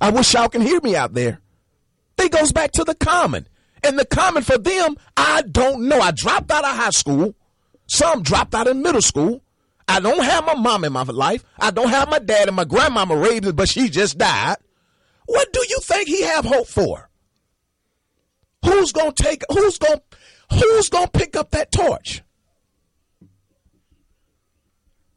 I 0.00 0.10
wish 0.10 0.32
y'all 0.34 0.48
can 0.48 0.62
hear 0.62 0.80
me 0.80 0.96
out 0.96 1.14
there. 1.14 1.40
They 2.16 2.28
goes 2.28 2.52
back 2.52 2.72
to 2.72 2.84
the 2.84 2.94
common. 2.94 3.46
And 3.82 3.98
the 3.98 4.04
common 4.04 4.42
for 4.42 4.58
them, 4.58 4.96
I 5.16 5.42
don't 5.42 5.88
know. 5.88 6.00
I 6.00 6.10
dropped 6.10 6.50
out 6.50 6.64
of 6.64 6.76
high 6.76 6.90
school. 6.90 7.34
Some 7.86 8.22
dropped 8.22 8.54
out 8.54 8.68
in 8.68 8.82
middle 8.82 9.02
school. 9.02 9.42
I 9.88 10.00
don't 10.00 10.22
have 10.22 10.44
my 10.44 10.54
mom 10.54 10.84
in 10.84 10.92
my 10.92 11.02
life. 11.02 11.44
I 11.58 11.70
don't 11.70 11.88
have 11.88 12.08
my 12.08 12.20
dad 12.20 12.46
and 12.46 12.56
my 12.56 12.64
grandmama 12.64 13.16
raised 13.16 13.44
me, 13.44 13.52
but 13.52 13.68
she 13.68 13.88
just 13.88 14.18
died. 14.18 14.56
What 15.26 15.52
do 15.52 15.60
you 15.68 15.78
think 15.82 16.08
he 16.08 16.22
have 16.22 16.44
hope 16.44 16.68
for? 16.68 17.10
Who's 18.64 18.92
gonna 18.92 19.12
take? 19.12 19.42
Who's 19.50 19.78
gonna? 19.78 20.00
Who's 20.52 20.88
gonna 20.88 21.08
pick 21.08 21.36
up 21.36 21.50
that 21.52 21.72
torch? 21.72 22.22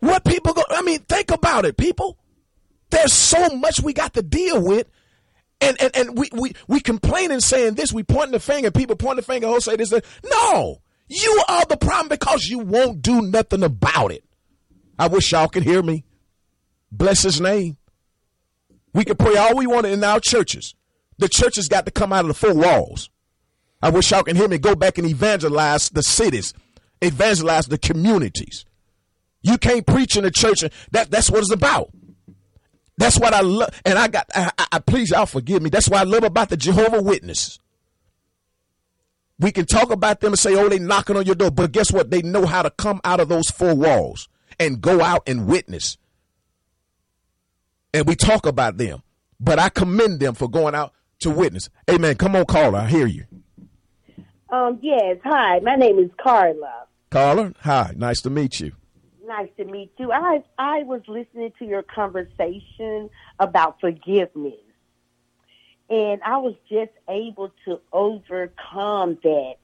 What 0.04 0.26
people 0.26 0.52
go? 0.52 0.64
I 0.70 0.82
mean, 0.82 1.00
think 1.00 1.32
about 1.32 1.64
it, 1.64 1.78
people. 1.78 2.18
There's 2.90 3.14
so 3.14 3.56
much 3.56 3.80
we 3.82 3.94
got 3.94 4.14
to 4.16 4.22
deal 4.22 4.62
with. 4.62 4.86
And, 5.62 5.82
and, 5.82 5.96
and 5.96 6.18
we, 6.18 6.30
we, 6.34 6.52
we 6.68 6.82
complain 6.82 7.32
and 7.32 7.42
saying 7.42 7.76
this, 7.76 7.94
we 7.94 8.04
point 8.04 8.34
the 8.34 8.40
finger, 8.42 8.70
people 8.70 8.98
point 8.98 9.16
the 9.16 9.22
finger, 9.22 9.48
oh, 9.48 9.60
say 9.60 9.78
this. 9.78 9.94
No, 10.26 10.82
you 11.08 11.44
are 11.48 11.64
the 11.68 11.78
problem 11.78 12.10
because 12.10 12.48
you 12.48 12.60
won't 12.60 13.02
do 13.02 13.22
nothing 13.22 13.64
about 13.64 14.12
it. 14.12 14.26
I 15.00 15.08
wish 15.08 15.32
y'all 15.32 15.48
could 15.48 15.64
hear 15.64 15.82
me. 15.82 16.04
Bless 16.92 17.24
his 17.24 17.40
name. 17.40 17.78
We 18.94 19.06
can 19.06 19.16
pray 19.16 19.38
all 19.38 19.56
we 19.56 19.68
want 19.68 19.86
in 19.86 20.04
our 20.04 20.20
churches. 20.20 20.76
The 21.18 21.30
churches 21.30 21.70
got 21.70 21.86
to 21.86 21.92
come 21.92 22.12
out 22.12 22.26
of 22.26 22.28
the 22.28 22.34
four 22.34 22.54
walls. 22.54 23.10
I 23.82 23.90
wish 23.90 24.12
y'all 24.12 24.24
can 24.24 24.36
hear 24.36 24.50
me 24.50 24.58
go 24.58 24.76
back 24.76 24.98
and 24.98 25.08
evangelize 25.08 25.88
the 25.92 26.04
cities, 26.04 26.54
evangelize 27.02 27.68
the 27.68 27.78
communities. 27.78 28.66
You 29.44 29.58
can't 29.58 29.86
preach 29.86 30.16
in 30.16 30.24
the 30.24 30.32
church. 30.32 30.64
That, 30.92 31.12
that's 31.12 31.30
what 31.30 31.40
it's 31.40 31.52
about. 31.52 31.92
That's 32.98 33.20
what 33.20 33.34
I 33.34 33.42
love. 33.42 33.70
And 33.86 34.00
I 34.00 34.08
got, 34.08 34.26
I, 34.34 34.52
I, 34.72 34.80
please, 34.80 35.12
y'all 35.12 35.26
forgive 35.26 35.62
me. 35.62 35.70
That's 35.70 35.90
what 35.90 36.00
I 36.00 36.04
love 36.04 36.24
about 36.24 36.50
the 36.50 36.58
Jehovah 36.58 37.02
Witnesses. 37.02 37.60
We 39.40 39.52
can 39.52 39.66
talk 39.66 39.92
about 39.92 40.22
them 40.22 40.34
and 40.34 40.40
say, 40.40 40.56
oh, 40.56 40.70
they 40.70 40.80
knocking 40.80 41.18
on 41.18 41.26
your 41.26 41.36
door. 41.36 41.52
But 41.52 41.74
guess 41.74 41.92
what? 41.92 42.12
They 42.12 42.22
know 42.22 42.46
how 42.46 42.62
to 42.62 42.70
come 42.70 43.02
out 43.04 43.20
of 43.20 43.28
those 43.28 43.50
four 43.50 43.76
walls 43.76 44.30
and 44.60 44.80
go 44.80 45.02
out 45.02 45.24
and 45.28 45.48
witness. 45.48 45.98
And 47.94 48.08
we 48.08 48.16
talk 48.16 48.46
about 48.46 48.78
them. 48.78 49.04
But 49.40 49.60
I 49.60 49.70
commend 49.70 50.20
them 50.22 50.36
for 50.36 50.48
going 50.48 50.76
out 50.76 50.94
to 51.20 51.30
witness. 51.30 51.70
Amen. 51.90 52.16
Come 52.16 52.36
on, 52.36 52.46
caller. 52.46 52.80
I 52.80 52.88
hear 52.88 53.08
you. 53.08 53.26
Um, 54.50 54.80
yes. 54.82 55.18
Hi. 55.26 55.60
My 55.60 55.76
name 55.76 56.00
is 56.00 56.12
Carla. 56.22 56.86
Carla, 57.10 57.54
hi. 57.60 57.94
Nice 57.98 58.22
to 58.22 58.30
meet 58.30 58.60
you 58.60 58.74
nice 59.26 59.50
to 59.58 59.66
meet 59.66 59.92
you. 59.98 60.12
I 60.12 60.44
I 60.58 60.84
was 60.84 61.02
listening 61.08 61.54
to 61.60 61.66
your 61.66 61.84
conversation 61.84 63.10
about 63.40 63.80
forgiveness. 63.80 64.54
And 65.90 66.22
I 66.24 66.38
was 66.38 66.56
just 66.70 66.92
able 67.10 67.52
to 67.66 67.80
overcome 67.92 69.18
that. 69.24 69.56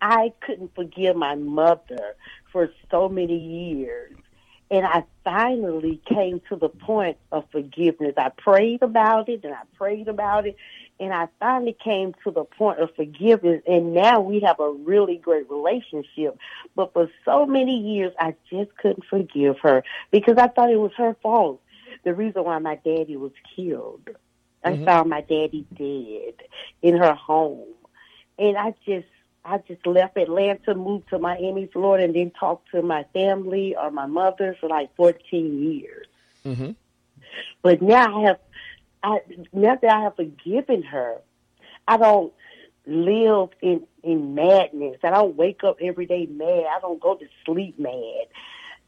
I 0.00 0.32
couldn't 0.40 0.74
forgive 0.74 1.16
my 1.16 1.34
mother 1.34 2.16
for 2.52 2.70
so 2.90 3.08
many 3.08 3.38
years. 3.38 4.12
And 4.72 4.86
I 4.86 5.04
finally 5.22 6.00
came 6.06 6.40
to 6.48 6.56
the 6.56 6.70
point 6.70 7.18
of 7.30 7.44
forgiveness. 7.52 8.14
I 8.16 8.30
prayed 8.30 8.82
about 8.82 9.28
it 9.28 9.44
and 9.44 9.54
I 9.54 9.62
prayed 9.76 10.08
about 10.08 10.46
it 10.46 10.56
and 11.02 11.12
I 11.12 11.28
finally 11.40 11.76
came 11.82 12.14
to 12.22 12.30
the 12.30 12.44
point 12.44 12.78
of 12.78 12.94
forgiveness, 12.94 13.60
and 13.66 13.92
now 13.92 14.20
we 14.20 14.38
have 14.40 14.60
a 14.60 14.70
really 14.70 15.16
great 15.16 15.50
relationship. 15.50 16.38
But 16.76 16.92
for 16.92 17.10
so 17.24 17.44
many 17.44 17.76
years, 17.76 18.12
I 18.20 18.36
just 18.48 18.76
couldn't 18.76 19.04
forgive 19.06 19.58
her 19.60 19.82
because 20.12 20.38
I 20.38 20.46
thought 20.46 20.70
it 20.70 20.78
was 20.78 20.92
her 20.98 21.16
fault. 21.20 21.60
The 22.04 22.14
reason 22.14 22.44
why 22.44 22.58
my 22.58 22.76
daddy 22.76 23.16
was 23.16 23.32
killed, 23.56 24.04
mm-hmm. 24.04 24.82
I 24.82 24.84
found 24.84 25.10
my 25.10 25.22
daddy 25.22 25.66
dead 25.74 26.34
in 26.82 26.96
her 26.96 27.14
home, 27.14 27.66
and 28.38 28.56
I 28.56 28.72
just 28.86 29.08
I 29.44 29.58
just 29.58 29.84
left 29.86 30.16
Atlanta, 30.16 30.74
moved 30.74 31.08
to 31.10 31.18
Miami, 31.18 31.68
Florida, 31.72 32.04
and 32.04 32.14
then 32.14 32.30
talked 32.38 32.70
to 32.70 32.82
my 32.82 33.04
family 33.12 33.74
or 33.76 33.90
my 33.90 34.06
mother 34.06 34.56
for 34.60 34.68
like 34.68 34.94
14 34.96 35.62
years. 35.62 36.06
Mm-hmm. 36.44 36.70
But 37.62 37.82
now 37.82 38.22
I 38.22 38.26
have 38.26 38.38
I 39.02 39.18
now 39.52 39.76
that 39.80 39.90
I 39.90 40.02
have 40.02 40.16
forgiven 40.16 40.82
her, 40.82 41.16
I 41.88 41.96
don't 41.96 42.32
live 42.86 43.50
in 43.60 43.86
in 44.02 44.34
madness. 44.34 44.98
I 45.02 45.10
don't 45.10 45.36
wake 45.36 45.64
up 45.64 45.78
every 45.80 46.06
day 46.06 46.26
mad. 46.26 46.66
I 46.74 46.78
don't 46.80 47.00
go 47.00 47.16
to 47.16 47.26
sleep 47.44 47.78
mad. 47.78 48.26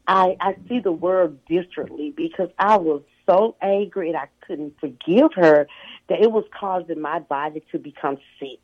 I 0.07 0.37
I 0.39 0.55
see 0.67 0.79
the 0.79 0.91
world 0.91 1.37
differently 1.45 2.13
because 2.15 2.49
I 2.59 2.77
was 2.77 3.01
so 3.25 3.55
angry 3.61 4.09
and 4.09 4.17
I 4.17 4.27
couldn't 4.45 4.79
forgive 4.79 5.33
her 5.35 5.67
that 6.07 6.21
it 6.21 6.31
was 6.31 6.45
causing 6.57 7.01
my 7.01 7.19
body 7.19 7.63
to 7.71 7.79
become 7.79 8.17
sick. 8.39 8.59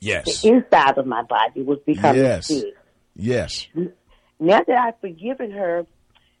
Yes. 0.00 0.42
The 0.42 0.48
inside 0.48 0.98
of 0.98 1.06
my 1.06 1.22
body 1.22 1.62
was 1.62 1.78
becoming 1.86 2.22
yes. 2.22 2.46
sick. 2.46 2.74
Yes. 3.14 3.66
Now 4.38 4.62
that 4.66 4.76
I've 4.76 5.00
forgiven 5.00 5.50
her, 5.52 5.86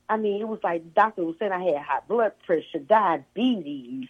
I 0.08 0.16
mean, 0.18 0.40
it 0.40 0.46
was 0.46 0.60
like 0.62 0.84
the 0.84 0.90
doctor 0.90 1.24
was 1.24 1.36
saying 1.38 1.52
I 1.52 1.64
had 1.64 1.78
high 1.78 2.00
blood 2.06 2.32
pressure, 2.44 2.78
diabetes. 2.86 4.08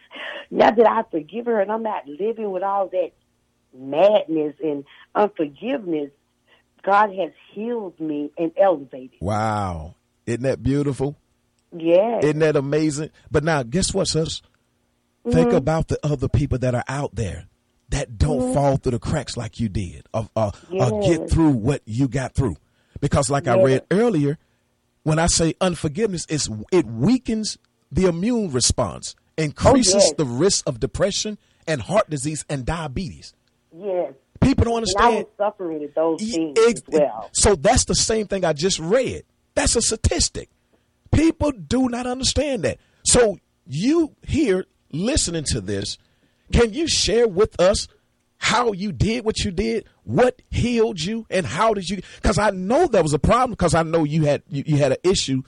Now 0.50 0.70
that 0.70 0.86
I 0.86 1.02
forgive 1.10 1.46
her 1.46 1.60
and 1.60 1.70
I'm 1.70 1.82
not 1.82 2.06
living 2.06 2.50
with 2.50 2.62
all 2.62 2.88
that 2.88 3.12
madness 3.72 4.54
and 4.62 4.84
unforgiveness, 5.14 6.10
God 6.82 7.14
has 7.14 7.32
healed 7.52 7.98
me 7.98 8.30
and 8.36 8.52
elevated. 8.56 9.18
Wow. 9.20 9.94
Isn't 10.26 10.42
that 10.42 10.62
beautiful? 10.62 11.16
Yeah. 11.76 12.20
Isn't 12.22 12.40
that 12.40 12.56
amazing? 12.56 13.10
But 13.30 13.44
now, 13.44 13.62
guess 13.62 13.94
what, 13.94 14.08
sis? 14.08 14.40
Mm-hmm. 15.24 15.30
Think 15.32 15.52
about 15.52 15.88
the 15.88 15.98
other 16.04 16.28
people 16.28 16.58
that 16.58 16.74
are 16.74 16.84
out 16.88 17.14
there 17.14 17.46
that 17.90 18.18
don't 18.18 18.40
mm-hmm. 18.40 18.54
fall 18.54 18.76
through 18.76 18.92
the 18.92 18.98
cracks 18.98 19.36
like 19.36 19.60
you 19.60 19.68
did 19.68 20.06
or, 20.12 20.28
or, 20.34 20.52
yes. 20.70 20.90
or, 20.90 21.02
get 21.02 21.30
through 21.30 21.50
what 21.50 21.82
you 21.84 22.08
got 22.08 22.34
through. 22.34 22.56
Because, 23.00 23.30
like 23.30 23.46
yes. 23.46 23.56
I 23.56 23.62
read 23.62 23.82
earlier, 23.90 24.38
when 25.02 25.18
I 25.18 25.26
say 25.26 25.54
unforgiveness, 25.60 26.26
it's, 26.28 26.48
it 26.72 26.86
weakens 26.86 27.58
the 27.92 28.06
immune 28.06 28.50
response, 28.50 29.14
increases 29.36 29.94
oh, 29.94 29.98
yes. 29.98 30.12
the 30.16 30.24
risk 30.24 30.68
of 30.68 30.80
depression 30.80 31.38
and 31.66 31.80
heart 31.82 32.10
disease 32.10 32.44
and 32.48 32.64
diabetes. 32.64 33.34
Yes. 33.76 34.14
People 34.40 34.64
don't 34.64 34.76
understand. 34.76 35.06
And 35.06 35.14
I 35.14 35.18
was 35.18 35.26
suffering 35.36 35.80
with 35.80 35.94
those 35.94 36.20
things 36.20 36.58
it, 36.58 36.76
as 36.76 36.82
well. 36.88 37.30
So 37.32 37.54
that's 37.54 37.84
the 37.84 37.94
same 37.94 38.26
thing 38.26 38.44
I 38.44 38.52
just 38.52 38.78
read. 38.78 39.24
That's 39.54 39.76
a 39.76 39.82
statistic. 39.82 40.50
People 41.10 41.52
do 41.52 41.88
not 41.88 42.06
understand 42.06 42.64
that. 42.64 42.78
So 43.04 43.38
you 43.66 44.14
here 44.22 44.66
listening 44.92 45.44
to 45.48 45.60
this, 45.60 45.98
can 46.52 46.72
you 46.72 46.88
share 46.88 47.28
with 47.28 47.60
us 47.60 47.88
how 48.38 48.72
you 48.72 48.92
did 48.92 49.24
what 49.24 49.38
you 49.40 49.50
did, 49.50 49.86
what 50.04 50.40
healed 50.50 51.00
you, 51.00 51.26
and 51.30 51.46
how 51.46 51.74
did 51.74 51.88
you? 51.88 52.00
Because 52.16 52.38
I 52.38 52.50
know 52.50 52.86
that 52.86 53.02
was 53.02 53.14
a 53.14 53.18
problem. 53.18 53.50
Because 53.50 53.74
I 53.74 53.82
know 53.82 54.04
you 54.04 54.24
had 54.24 54.42
you, 54.48 54.62
you, 54.66 54.76
had 54.76 54.92
an 54.92 54.98
issue 55.02 55.42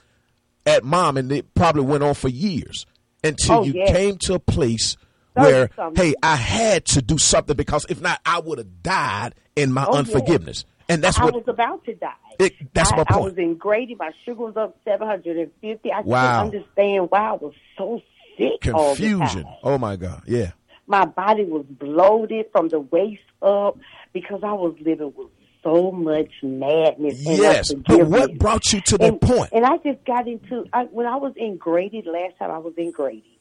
at 0.66 0.84
mom, 0.84 1.16
and 1.16 1.30
it 1.30 1.54
probably 1.54 1.82
went 1.82 2.02
on 2.02 2.14
for 2.14 2.28
years 2.28 2.86
until 3.22 3.58
oh, 3.58 3.62
you 3.62 3.74
yes. 3.74 3.90
came 3.90 4.16
to 4.18 4.34
a 4.34 4.38
place 4.38 4.96
where, 5.34 5.70
hey, 5.94 6.14
I 6.22 6.36
had 6.36 6.84
to 6.86 7.02
do 7.02 7.18
something 7.18 7.56
because 7.56 7.86
if 7.88 8.00
not, 8.00 8.20
I 8.26 8.40
would 8.40 8.58
have 8.58 8.82
died 8.82 9.34
in 9.54 9.72
my 9.72 9.86
oh, 9.86 9.98
unforgiveness. 9.98 10.64
Yes. 10.66 10.74
And 10.90 11.04
that's 11.04 11.18
I 11.20 11.24
what 11.26 11.34
I 11.34 11.36
was 11.36 11.48
about 11.48 11.84
to 11.84 11.94
die. 11.94 12.12
It, 12.38 12.54
that's 12.72 12.92
I, 12.92 12.96
my 12.96 13.04
point. 13.04 13.20
I 13.20 13.24
was 13.24 13.38
in 13.38 13.54
Grady. 13.56 13.94
My 13.94 14.10
sugar 14.24 14.42
was 14.42 14.56
up 14.56 14.76
seven 14.84 15.06
hundred 15.06 15.36
and 15.36 15.50
fifty. 15.60 15.92
I 15.92 16.00
wow. 16.00 16.42
couldn't 16.42 16.60
understand 16.62 17.10
why 17.10 17.28
I 17.28 17.32
was 17.32 17.54
so 17.76 18.00
sick. 18.38 18.60
Confusion. 18.62 19.44
Oh 19.62 19.76
my 19.76 19.96
God. 19.96 20.22
Yeah. 20.26 20.52
My 20.88 21.04
body 21.04 21.44
was 21.44 21.64
bloated 21.68 22.46
from 22.50 22.68
the 22.68 22.80
waist 22.80 23.22
up 23.42 23.78
because 24.12 24.40
I 24.42 24.52
was 24.52 24.74
living 24.80 25.12
with 25.16 25.28
so 25.62 25.92
much 25.92 26.30
madness. 26.42 27.20
Yes, 27.20 27.72
but 27.74 28.06
what 28.06 28.38
brought 28.38 28.72
you 28.72 28.80
to 28.80 28.98
that 28.98 29.06
and, 29.06 29.20
point? 29.20 29.50
And 29.52 29.64
I 29.64 29.76
just 29.78 30.04
got 30.04 30.26
into 30.26 30.66
I, 30.72 30.84
when 30.84 31.06
I 31.06 31.16
was 31.16 31.34
in 31.36 31.56
Grady. 31.56 32.02
Last 32.02 32.38
time 32.38 32.50
I 32.50 32.58
was 32.58 32.74
in 32.76 32.90
Grady, 32.90 33.38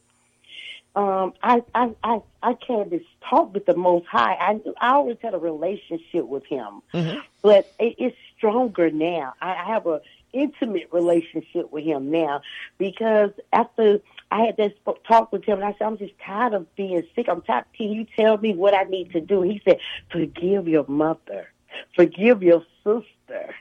um, 0.94 1.32
I 1.42 1.62
I 1.74 1.94
I 2.02 2.20
I 2.42 2.56
had 2.66 2.90
this 2.90 3.02
talk 3.28 3.54
with 3.54 3.66
the 3.66 3.76
Most 3.76 4.06
High. 4.06 4.34
I 4.34 4.60
I 4.80 4.94
always 4.94 5.16
had 5.22 5.34
a 5.34 5.38
relationship 5.38 6.26
with 6.26 6.44
Him, 6.46 6.82
mm-hmm. 6.92 7.18
but 7.42 7.72
it, 7.78 7.94
it's 7.98 8.16
stronger 8.36 8.90
now. 8.90 9.34
I, 9.40 9.54
I 9.54 9.64
have 9.64 9.86
a 9.86 10.00
intimate 10.32 10.88
relationship 10.92 11.72
with 11.72 11.84
Him 11.84 12.10
now 12.10 12.42
because 12.78 13.30
after 13.52 14.00
I 14.30 14.42
had 14.42 14.56
this 14.56 14.72
talk 15.06 15.32
with 15.32 15.44
him, 15.44 15.58
and 15.58 15.64
I 15.64 15.72
said, 15.72 15.86
I'm 15.86 15.98
just 15.98 16.12
tired 16.24 16.54
of 16.54 16.74
being 16.76 17.02
sick. 17.14 17.26
I'm 17.28 17.42
tired. 17.42 17.64
Can 17.76 17.90
you 17.90 18.06
tell 18.16 18.36
me 18.36 18.54
what 18.54 18.74
I 18.74 18.82
need 18.82 19.12
to 19.12 19.20
do? 19.20 19.42
He 19.42 19.62
said, 19.64 19.78
forgive 20.10 20.68
your 20.68 20.86
mother. 20.86 21.48
Forgive 21.94 22.42
your 22.42 22.62
sister. 22.84 23.54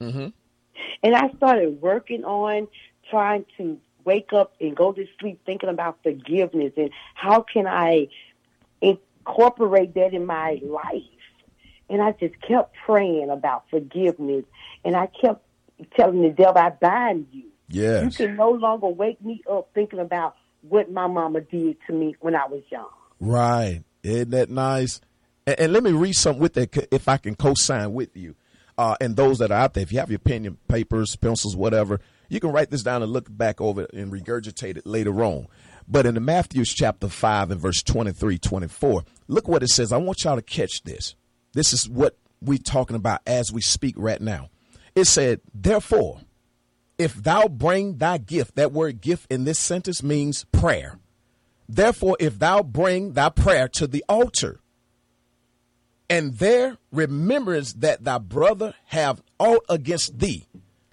Mm-hmm. 0.00 0.28
And 1.02 1.14
I 1.14 1.30
started 1.36 1.80
working 1.80 2.24
on 2.24 2.68
trying 3.10 3.44
to 3.56 3.78
wake 4.04 4.32
up 4.32 4.54
and 4.60 4.76
go 4.76 4.92
to 4.92 5.06
sleep 5.18 5.40
thinking 5.46 5.68
about 5.68 5.98
forgiveness 6.02 6.72
and 6.76 6.90
how 7.14 7.40
can 7.40 7.66
I 7.66 8.08
incorporate 8.80 9.94
that 9.94 10.14
in 10.14 10.26
my 10.26 10.60
life. 10.62 11.02
And 11.88 12.02
I 12.02 12.12
just 12.12 12.40
kept 12.40 12.74
praying 12.86 13.30
about 13.30 13.64
forgiveness. 13.70 14.44
And 14.84 14.94
I 14.96 15.06
kept 15.06 15.44
telling 15.96 16.22
the 16.22 16.30
devil, 16.30 16.58
I 16.58 16.70
bind 16.70 17.26
you. 17.32 17.50
Yes. 17.68 18.18
You 18.18 18.26
can 18.26 18.36
no 18.36 18.50
longer 18.50 18.88
wake 18.88 19.22
me 19.24 19.42
up 19.50 19.70
thinking 19.74 19.98
about 19.98 20.36
what 20.62 20.90
my 20.90 21.06
mama 21.06 21.40
did 21.40 21.76
to 21.86 21.92
me 21.92 22.16
when 22.20 22.34
I 22.34 22.46
was 22.46 22.62
young. 22.70 22.88
Right. 23.20 23.82
Isn't 24.02 24.30
that 24.30 24.50
nice? 24.50 25.00
And, 25.46 25.58
and 25.60 25.72
let 25.72 25.82
me 25.82 25.92
read 25.92 26.14
something 26.14 26.42
with 26.42 26.54
that 26.54 26.88
if 26.92 27.08
I 27.08 27.16
can 27.16 27.34
co 27.34 27.54
sign 27.54 27.92
with 27.94 28.16
you. 28.16 28.34
uh, 28.76 28.96
and 29.00 29.16
those 29.16 29.38
that 29.38 29.50
are 29.50 29.58
out 29.58 29.74
there, 29.74 29.82
if 29.82 29.92
you 29.92 29.98
have 29.98 30.10
your 30.10 30.18
pen, 30.18 30.44
your 30.44 30.54
papers, 30.68 31.16
pencils, 31.16 31.56
whatever, 31.56 32.00
you 32.28 32.40
can 32.40 32.50
write 32.50 32.70
this 32.70 32.82
down 32.82 33.02
and 33.02 33.12
look 33.12 33.26
back 33.30 33.60
over 33.60 33.82
it 33.82 33.92
and 33.92 34.12
regurgitate 34.12 34.76
it 34.76 34.86
later 34.86 35.22
on. 35.22 35.46
But 35.86 36.06
in 36.06 36.14
the 36.14 36.20
Matthews 36.20 36.72
chapter 36.72 37.08
5 37.08 37.50
and 37.50 37.60
verse 37.60 37.82
23, 37.82 38.38
24, 38.38 39.04
look 39.28 39.46
what 39.48 39.62
it 39.62 39.68
says. 39.68 39.92
I 39.92 39.98
want 39.98 40.24
y'all 40.24 40.36
to 40.36 40.42
catch 40.42 40.82
this. 40.82 41.14
This 41.52 41.72
is 41.72 41.88
what 41.88 42.16
we're 42.40 42.58
talking 42.58 42.96
about 42.96 43.20
as 43.26 43.52
we 43.52 43.60
speak 43.60 43.94
right 43.98 44.20
now. 44.20 44.48
It 44.94 45.04
said, 45.04 45.40
Therefore, 45.54 46.20
if 46.98 47.14
thou 47.14 47.48
bring 47.48 47.96
thy 47.98 48.18
gift, 48.18 48.56
that 48.56 48.72
word 48.72 49.00
gift 49.00 49.30
in 49.30 49.44
this 49.44 49.58
sentence 49.58 50.02
means 50.02 50.44
prayer. 50.52 50.98
Therefore, 51.68 52.16
if 52.20 52.38
thou 52.38 52.62
bring 52.62 53.12
thy 53.12 53.30
prayer 53.30 53.68
to 53.68 53.86
the 53.86 54.04
altar, 54.08 54.60
and 56.10 56.34
there 56.38 56.76
remembrance 56.92 57.72
that 57.74 58.04
thy 58.04 58.18
brother 58.18 58.74
have 58.86 59.22
aught 59.38 59.64
against 59.68 60.18
thee. 60.18 60.46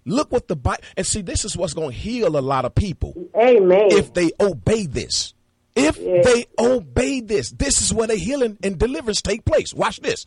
Look 0.06 0.32
what 0.32 0.48
the 0.48 0.56
Bible 0.56 0.84
and 0.98 1.06
see. 1.06 1.22
This 1.22 1.46
is 1.46 1.56
what's 1.56 1.74
going 1.74 1.92
to 1.92 1.96
heal 1.96 2.38
a 2.38 2.40
lot 2.42 2.66
of 2.66 2.74
people. 2.74 3.14
Amen. 3.36 3.90
If 3.92 4.14
they 4.14 4.32
obey 4.40 4.88
this, 4.88 5.34
if 5.76 5.98
Yes. 5.98 6.26
they 6.26 6.46
obey 6.58 7.20
this, 7.22 7.52
this 7.52 7.82
is 7.82 7.94
where 7.94 8.08
the 8.08 8.16
healing 8.16 8.58
and 8.64 8.80
deliverance 8.80 9.22
take 9.22 9.46
place. 9.46 9.74
Watch 9.74 10.00
this. 10.00 10.26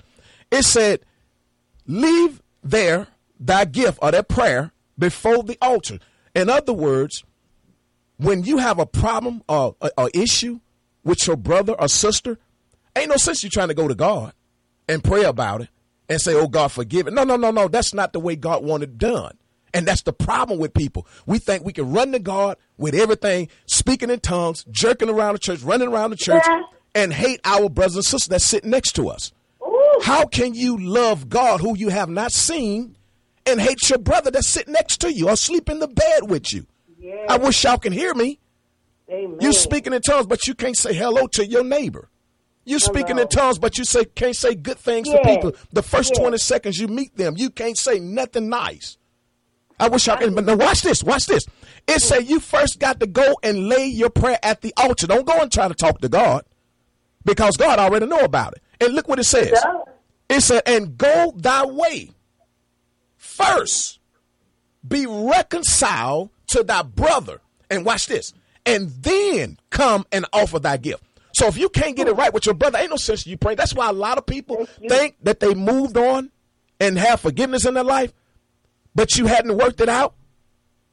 It 0.53 0.65
said, 0.65 1.01
"Leave 1.87 2.41
there 2.63 3.09
thy 3.41 3.65
gift 3.65 3.99
or 4.01 4.13
that 4.13 4.29
prayer 4.29 4.71
before 4.99 5.43
the 5.43 5.59
altar." 5.61 5.99
In 6.35 6.49
other 6.51 6.73
words, 6.73 7.25
when 8.17 8.45
you 8.45 8.59
have 8.59 8.79
a 8.79 8.87
problem 8.87 9.43
or 9.49 9.77
a, 9.81 9.91
a 9.99 10.09
issue 10.15 10.61
with 11.05 11.27
your 11.27 11.37
brother 11.37 11.73
or 11.81 11.89
sister, 11.89 12.39
ain't 12.97 13.09
no 13.09 13.17
sense 13.17 13.43
you 13.45 13.51
trying 13.51 13.69
to 13.69 13.75
go 13.75 13.89
to 13.89 13.95
God 13.95 14.33
and 14.89 15.03
pray 15.03 15.25
about 15.25 15.63
it 15.63 15.69
and 16.09 16.21
say, 16.21 16.35
"Oh 16.35 16.49
God, 16.49 16.69
forgive 16.73 17.07
it." 17.07 17.15
No, 17.15 17.25
no, 17.25 17.37
no, 17.37 17.51
no. 17.51 17.69
That's 17.69 17.95
not 17.95 18.13
the 18.13 18.21
way 18.21 18.37
God 18.37 18.65
wanted 18.65 18.91
it 18.91 18.99
done. 18.99 19.37
And 19.73 19.87
that's 19.87 20.03
the 20.03 20.13
problem 20.13 20.61
with 20.61 20.73
people. 20.73 21.05
We 21.27 21.39
think 21.41 21.65
we 21.65 21.73
can 21.73 21.93
run 21.93 22.13
to 22.13 22.21
God 22.21 22.59
with 22.79 22.95
everything, 22.95 23.49
speaking 23.67 24.09
in 24.09 24.21
tongues, 24.21 24.65
jerking 24.71 25.09
around 25.11 25.33
the 25.35 25.39
church, 25.41 25.63
running 25.63 25.89
around 25.89 26.11
the 26.11 26.17
church, 26.17 26.45
Yeah. 26.47 26.63
and 26.95 27.13
hate 27.13 27.41
our 27.45 27.69
brothers 27.69 27.97
and 27.97 28.05
sisters 28.05 28.29
that's 28.29 28.45
sitting 28.45 28.71
next 28.71 28.93
to 28.93 29.09
us. 29.09 29.33
Ooh. 29.67 30.01
How 30.05 30.27
can 30.27 30.55
you 30.55 30.79
love 30.79 31.29
God 31.29 31.61
who 31.61 31.77
you 31.77 31.89
have 31.89 32.09
not 32.09 32.31
seen 32.31 32.97
and 33.47 33.61
hate 33.61 33.89
your 33.89 33.99
brother 33.99 34.31
that's 34.31 34.49
sitting 34.49 34.73
next 34.73 34.99
to 35.03 35.13
you 35.13 35.29
or 35.29 35.37
sleep 35.37 35.69
in 35.69 35.79
the 35.79 35.89
bed 35.89 36.31
with 36.31 36.53
you? 36.53 36.67
Yes. 36.99 37.27
I 37.29 37.37
wish 37.37 37.65
y'all 37.65 37.79
can 37.79 37.93
hear 37.93 38.15
me. 38.15 38.41
Amen. 39.11 39.39
You 39.41 39.53
speaking 39.53 39.93
in 39.93 40.01
tongues, 40.01 40.27
but 40.27 40.47
you 40.47 40.55
can't 40.55 40.77
say 40.77 40.95
hello 40.95 41.27
to 41.33 41.47
your 41.47 41.63
neighbor. 41.65 42.09
You 42.65 42.79
speaking 42.79 43.19
in 43.19 43.29
tongues, 43.29 43.59
but 43.59 43.77
you 43.77 43.85
say 43.85 44.07
can't 44.07 44.35
say 44.35 44.55
good 44.55 44.79
things 44.79 45.09
to 45.11 45.21
people. 45.23 45.53
The 45.73 45.83
first 45.83 46.15
twenty 46.15 46.39
seconds 46.39 46.79
you 46.79 46.89
meet 46.89 47.15
them, 47.15 47.35
you 47.37 47.51
can't 47.51 47.77
say 47.77 48.01
nothing 48.01 48.49
nice. 48.49 48.97
I 49.79 49.89
wish 49.89 50.09
I 50.09 50.17
could, 50.17 50.35
but 50.35 50.47
now 50.47 50.57
watch 50.57 50.81
this. 50.81 51.03
Watch 51.03 51.27
this. 51.27 51.45
It 51.87 52.01
say 52.01 52.21
you 52.21 52.41
first 52.41 52.79
got 52.79 53.01
to 53.01 53.07
go 53.07 53.37
and 53.43 53.69
lay 53.69 53.85
your 53.87 54.09
prayer 54.09 54.39
at 54.43 54.63
the 54.63 54.73
altar. 54.79 55.07
Don't 55.07 55.27
go 55.27 55.39
and 55.41 55.53
try 55.53 55.69
to 55.69 55.75
talk 55.75 56.01
to 56.01 56.09
God, 56.09 56.45
because 57.25 57.59
God 57.59 57.79
already 57.79 58.07
know 58.07 58.21
about 58.21 58.55
it. 58.55 58.63
And 58.81 58.95
look 58.95 59.09
what 59.09 59.19
it 59.19 59.25
says. 59.25 59.63
It 60.31 60.41
said, 60.41 60.63
"And 60.65 60.97
go 60.97 61.35
thy 61.37 61.67
way 61.67 62.13
first." 63.37 63.99
be 64.87 65.07
reconciled 65.07 66.31
to 66.49 66.63
thy 66.63 66.83
brother. 66.83 67.41
And 67.71 67.85
watch 67.85 68.07
this. 68.07 68.33
And 68.67 68.91
then 69.03 69.59
come 69.71 70.07
and 70.13 70.27
offer 70.33 70.59
thy 70.59 70.77
gift. 70.77 71.03
So 71.35 71.47
if 71.47 71.59
you 71.59 71.69
can't 71.69 71.97
get 71.97 72.07
it 72.07 72.13
right 72.13 72.33
with 72.33 72.47
your 72.47 72.55
brother, 72.55 72.79
ain't 72.79 72.91
no 72.91 72.97
sense 72.97 73.27
you 73.27 73.37
pray. 73.37 73.55
That's 73.55 73.75
why 73.75 73.89
a 73.89 73.93
lot 73.93 74.19
of 74.19 74.27
people 74.27 74.67
think 74.89 75.17
that 75.23 75.41
they 75.41 75.55
moved 75.55 75.97
on 75.97 76.31
and 76.79 76.99
have 76.99 77.21
forgiveness 77.21 77.67
in 77.67 77.75
their 77.75 77.85
life, 77.85 78.13
but 78.95 79.17
you 79.17 79.27
hadn't 79.27 79.57
worked 79.57 79.81
it 79.81 79.89
out 79.89 80.15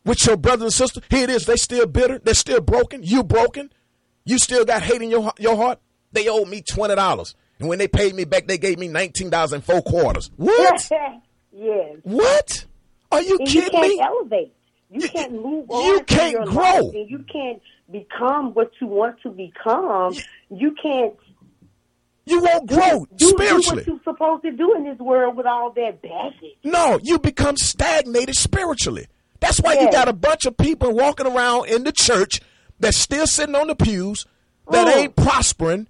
with 0.04 0.26
your 0.26 0.38
brother 0.38 0.66
and 0.66 0.74
sister. 0.74 1.02
Here 1.10 1.26
it 1.26 1.30
is. 1.30 1.46
They 1.46 1.58
still 1.58 1.86
bitter. 1.86 2.18
They're 2.18 2.34
still 2.34 2.62
broken. 2.62 3.04
You 3.04 3.24
broken. 3.24 3.72
You 4.26 4.40
still 4.40 4.66
got 4.66 4.82
hate 4.82 5.02
in 5.02 5.12
your 5.12 5.32
your 5.38 5.56
heart. 5.56 5.80
They 6.12 6.28
owed 6.28 6.48
me 6.48 6.62
twenty 6.62 6.96
dollars, 6.96 7.36
and 7.60 7.70
when 7.70 7.80
they 7.80 7.88
paid 7.88 8.16
me 8.16 8.24
back, 8.26 8.48
they 8.48 8.58
gave 8.58 8.80
me 8.80 8.88
nineteen 8.88 9.30
dollars 9.30 9.54
in 9.54 9.62
four 9.62 9.82
quarters. 9.82 10.32
What? 10.38 10.90
yes. 11.52 11.98
what? 12.04 12.66
Are 13.12 13.22
you 13.22 13.38
And 13.40 13.54
you 13.54 13.62
can't 13.70 13.74
me? 13.90 14.00
elevate. 14.02 14.54
You 14.90 15.02
You- 15.02 15.10
can't 15.10 15.32
move 15.34 15.66
you 15.70 15.76
on. 15.76 16.00
in 16.00 16.06
can't 16.06 16.46
grow. 16.46 16.90
and 16.92 17.10
you 17.10 17.20
can't 17.32 17.62
become 17.92 18.54
what 18.54 18.72
you 18.80 18.88
want 18.88 19.22
to 19.24 19.30
become. 19.30 20.16
You 20.50 20.76
can't 20.82 21.14
You 22.26 22.40
won't 22.42 22.68
grow 22.68 23.06
do, 23.16 23.28
spiritually. 23.30 23.84
do 23.84 23.92
what 23.94 24.04
you're 24.06 24.14
supposed 24.14 24.44
to 24.44 24.52
do 24.52 24.76
in 24.76 24.84
this 24.86 24.98
world 25.00 25.36
with 25.36 25.46
all 25.46 25.72
that 25.72 26.02
baggage. 26.02 26.56
No, 26.64 27.00
you 27.04 27.20
become 27.20 27.58
stagnated 27.58 28.36
spiritually. 28.36 29.08
That's 29.40 29.60
why 29.60 29.74
you 29.74 29.92
got 29.92 30.08
a 30.08 30.14
bunch 30.14 30.46
of 30.46 30.56
people 30.56 30.94
walking 30.94 31.26
around 31.26 31.68
in 31.70 31.84
the 31.84 31.92
church 31.92 32.40
that's 32.80 32.98
still 32.98 33.26
sitting 33.28 33.56
on 33.56 33.68
the 33.68 33.76
pews 33.76 34.26
that 34.70 34.88
Mm. 34.88 34.96
ain't 34.98 35.16
prospering, 35.16 35.88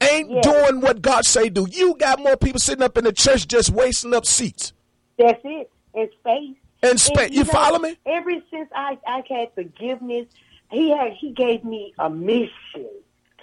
ain't 0.00 0.30
Yes. 0.30 0.44
doing 0.44 0.80
what 0.80 1.00
God 1.00 1.24
say 1.24 1.48
do. 1.48 1.66
You 1.70 1.94
got 1.94 2.18
more 2.18 2.36
people 2.36 2.58
sitting 2.60 2.82
up 2.82 2.98
in 2.98 3.04
the 3.04 3.12
church 3.12 3.46
just 3.46 3.70
wasting 3.70 4.12
up 4.14 4.26
seats. 4.26 4.72
That's 5.18 5.40
it. 5.44 5.70
And 5.94 6.08
space. 6.20 6.56
And 6.82 7.00
space. 7.00 7.30
You 7.32 7.44
know, 7.44 7.50
follow 7.50 7.78
me? 7.78 7.96
Ever 8.06 8.32
since 8.50 8.68
I 8.74 8.98
I 9.06 9.22
had 9.28 9.52
forgiveness, 9.54 10.26
he 10.70 10.90
had 10.90 11.12
he 11.12 11.32
gave 11.32 11.64
me 11.64 11.92
a 11.98 12.08
mission 12.08 12.88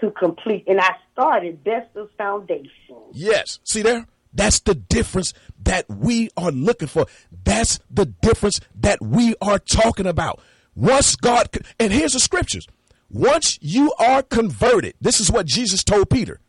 to 0.02 0.12
complete, 0.12 0.66
and 0.68 0.80
I 0.80 0.96
started 1.14 1.64
Best's 1.64 2.12
Foundation. 2.18 2.98
Yes. 3.14 3.60
See 3.64 3.82
there? 3.82 4.06
That's 4.34 4.60
the 4.60 4.76
difference 4.76 5.34
that 5.64 5.86
we 5.90 6.30
are 6.36 6.52
looking 6.52 6.90
for. 6.90 7.06
That's 7.46 7.80
the 7.90 8.06
difference 8.06 8.60
that 8.76 9.02
we 9.02 9.34
are 9.42 9.60
talking 9.60 10.06
about. 10.06 10.42
Once 10.76 11.16
God, 11.16 11.48
and 11.80 11.94
here's 11.94 12.14
the 12.14 12.20
scriptures. 12.20 12.68
Once 13.10 13.58
you 13.62 13.94
are 13.98 14.22
converted, 14.22 14.96
this 15.00 15.22
is 15.22 15.32
what 15.32 15.46
Jesus 15.46 15.84
told 15.86 16.10
Peter. 16.10 16.42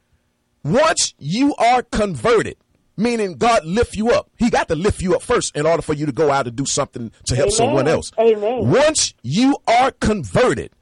Once 0.64 1.14
you 1.16 1.54
are 1.56 1.82
converted, 1.82 2.56
meaning 2.96 3.34
God 3.34 3.64
lift 3.64 3.96
you 3.96 4.10
up, 4.10 4.30
He 4.38 4.50
got 4.50 4.68
to 4.68 4.74
lift 4.76 5.02
you 5.02 5.14
up 5.14 5.22
first 5.22 5.56
in 5.56 5.66
order 5.66 5.82
for 5.82 5.94
you 5.94 6.06
to 6.06 6.12
go 6.12 6.30
out 6.30 6.46
and 6.46 6.56
do 6.56 6.66
something 6.66 7.10
to 7.26 7.36
help 7.36 7.48
Amen. 7.48 7.56
someone 7.56 7.88
else. 7.88 8.10
Amen. 8.18 8.68
Once 8.70 9.14
you 9.22 9.56
are 9.66 9.90
converted, 9.92 10.72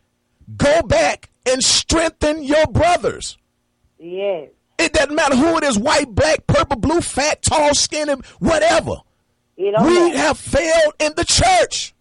go 0.57 0.83
back 0.83 1.31
and 1.46 1.62
strengthen 1.62 2.42
your 2.42 2.66
brothers. 2.66 3.37
Yes. 3.98 4.48
It 4.79 4.92
doesn't 4.92 5.14
matter 5.14 5.37
who 5.37 5.57
it 5.59 5.64
is 5.64 5.79
white, 5.79 6.09
black, 6.14 6.46
purple, 6.46 6.77
blue, 6.77 7.00
fat, 7.00 7.42
tall, 7.42 7.74
skinny, 7.74 8.14
whatever. 8.40 8.96
We 9.57 9.70
that. 9.70 10.14
have 10.16 10.38
failed 10.38 10.94
in 10.98 11.12
the 11.16 11.24
church 11.24 11.94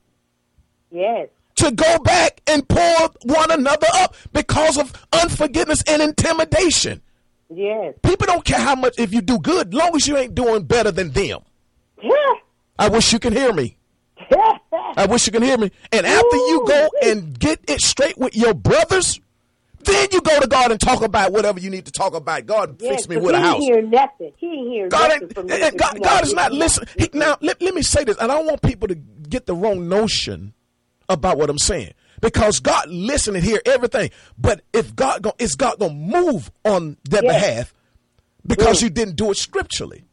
Yes. 0.92 1.30
to 1.58 1.72
go 1.72 2.00
back 2.00 2.42
and 2.48 2.68
pull 2.68 3.10
one 3.26 3.52
another 3.52 3.88
up 3.94 4.16
because 4.34 4.78
of 4.80 4.92
unforgiveness 5.14 5.84
and 5.88 6.02
intimidation. 6.02 7.02
Yes. 7.50 7.96
People 8.04 8.28
don't 8.28 8.46
care 8.46 8.60
how 8.60 8.76
much 8.76 8.96
if 8.98 9.14
you 9.14 9.22
do 9.22 9.40
good, 9.40 9.74
long 9.74 9.96
as 9.96 10.08
you 10.08 10.18
ain't 10.18 10.36
doing 10.36 10.64
better 10.64 10.92
than 10.92 11.12
them. 11.12 11.42
Yeah. 12.02 12.12
I 12.78 12.90
wish 12.90 13.14
you 13.14 13.20
can 13.20 13.34
hear 13.34 13.54
me. 13.54 13.78
I 14.98 15.06
wish 15.08 15.26
you 15.26 15.32
can 15.32 15.44
hear 15.44 15.58
me. 15.58 15.72
And 15.92 16.06
after 16.06 16.36
you 16.36 16.64
go 16.66 16.90
and 17.04 17.38
get 17.38 17.60
it 17.68 17.82
straight 17.82 18.18
with 18.18 18.36
your 18.36 18.54
brothers, 18.54 19.20
then 19.84 20.08
you 20.12 20.22
go 20.22 20.40
to 20.40 20.48
God 20.48 20.72
and 20.72 20.80
talk 20.80 21.04
about 21.04 21.32
whatever 21.32 21.60
you 21.60 21.70
need 21.70 21.86
to 21.86 21.92
talk 21.92 22.14
about. 22.14 22.46
God 22.46 22.78
yes, 22.80 22.96
fix 22.96 23.10
me 23.10 23.18
with 23.18 23.36
a 23.36 23.40
house. 23.40 23.60
he. 23.60 23.66
Ain't 23.66 23.74
hear 23.74 23.82
nothing. 23.82 24.32
He 24.38 24.48
ain't 24.48 24.68
hear 24.68 24.90
God, 24.90 25.10
nothing 25.10 25.30
from 25.30 25.46
me. 25.48 25.54
Eh, 25.54 25.58
eh, 25.58 25.68
and 25.68 25.78
God, 25.78 26.02
God 26.02 26.24
is 26.24 26.34
not 26.34 26.52
listening. 26.52 26.90
Now, 27.14 27.38
let, 27.42 27.62
let 27.62 27.76
me 27.76 27.82
say 27.82 28.04
this, 28.04 28.18
and 28.18 28.32
I 28.32 28.36
don't 28.36 28.46
want 28.46 28.62
people 28.62 28.88
to 28.88 28.96
get 28.96 29.46
the 29.46 29.56
wrong 29.56 29.90
notion 29.90 30.54
about 31.10 31.38
what 31.38 31.50
I'm 31.50 31.60
saying 31.60 31.94
because 32.24 32.60
God 32.62 32.90
listen 32.90 33.36
and 33.36 33.44
hear 33.44 33.60
everything. 33.66 34.10
But 34.38 34.62
if 34.72 34.96
God, 34.96 35.22
go, 35.22 35.34
is 35.38 35.56
God 35.56 35.78
gonna 35.78 35.94
move 35.94 36.50
on 36.64 36.98
their 37.04 37.22
Yes. 37.22 37.34
behalf 37.34 37.74
because 38.48 38.80
Mm. 38.80 38.84
you 38.84 38.90
didn't 38.90 39.16
do 39.18 39.30
it 39.32 39.38
scripturally? 39.38 40.06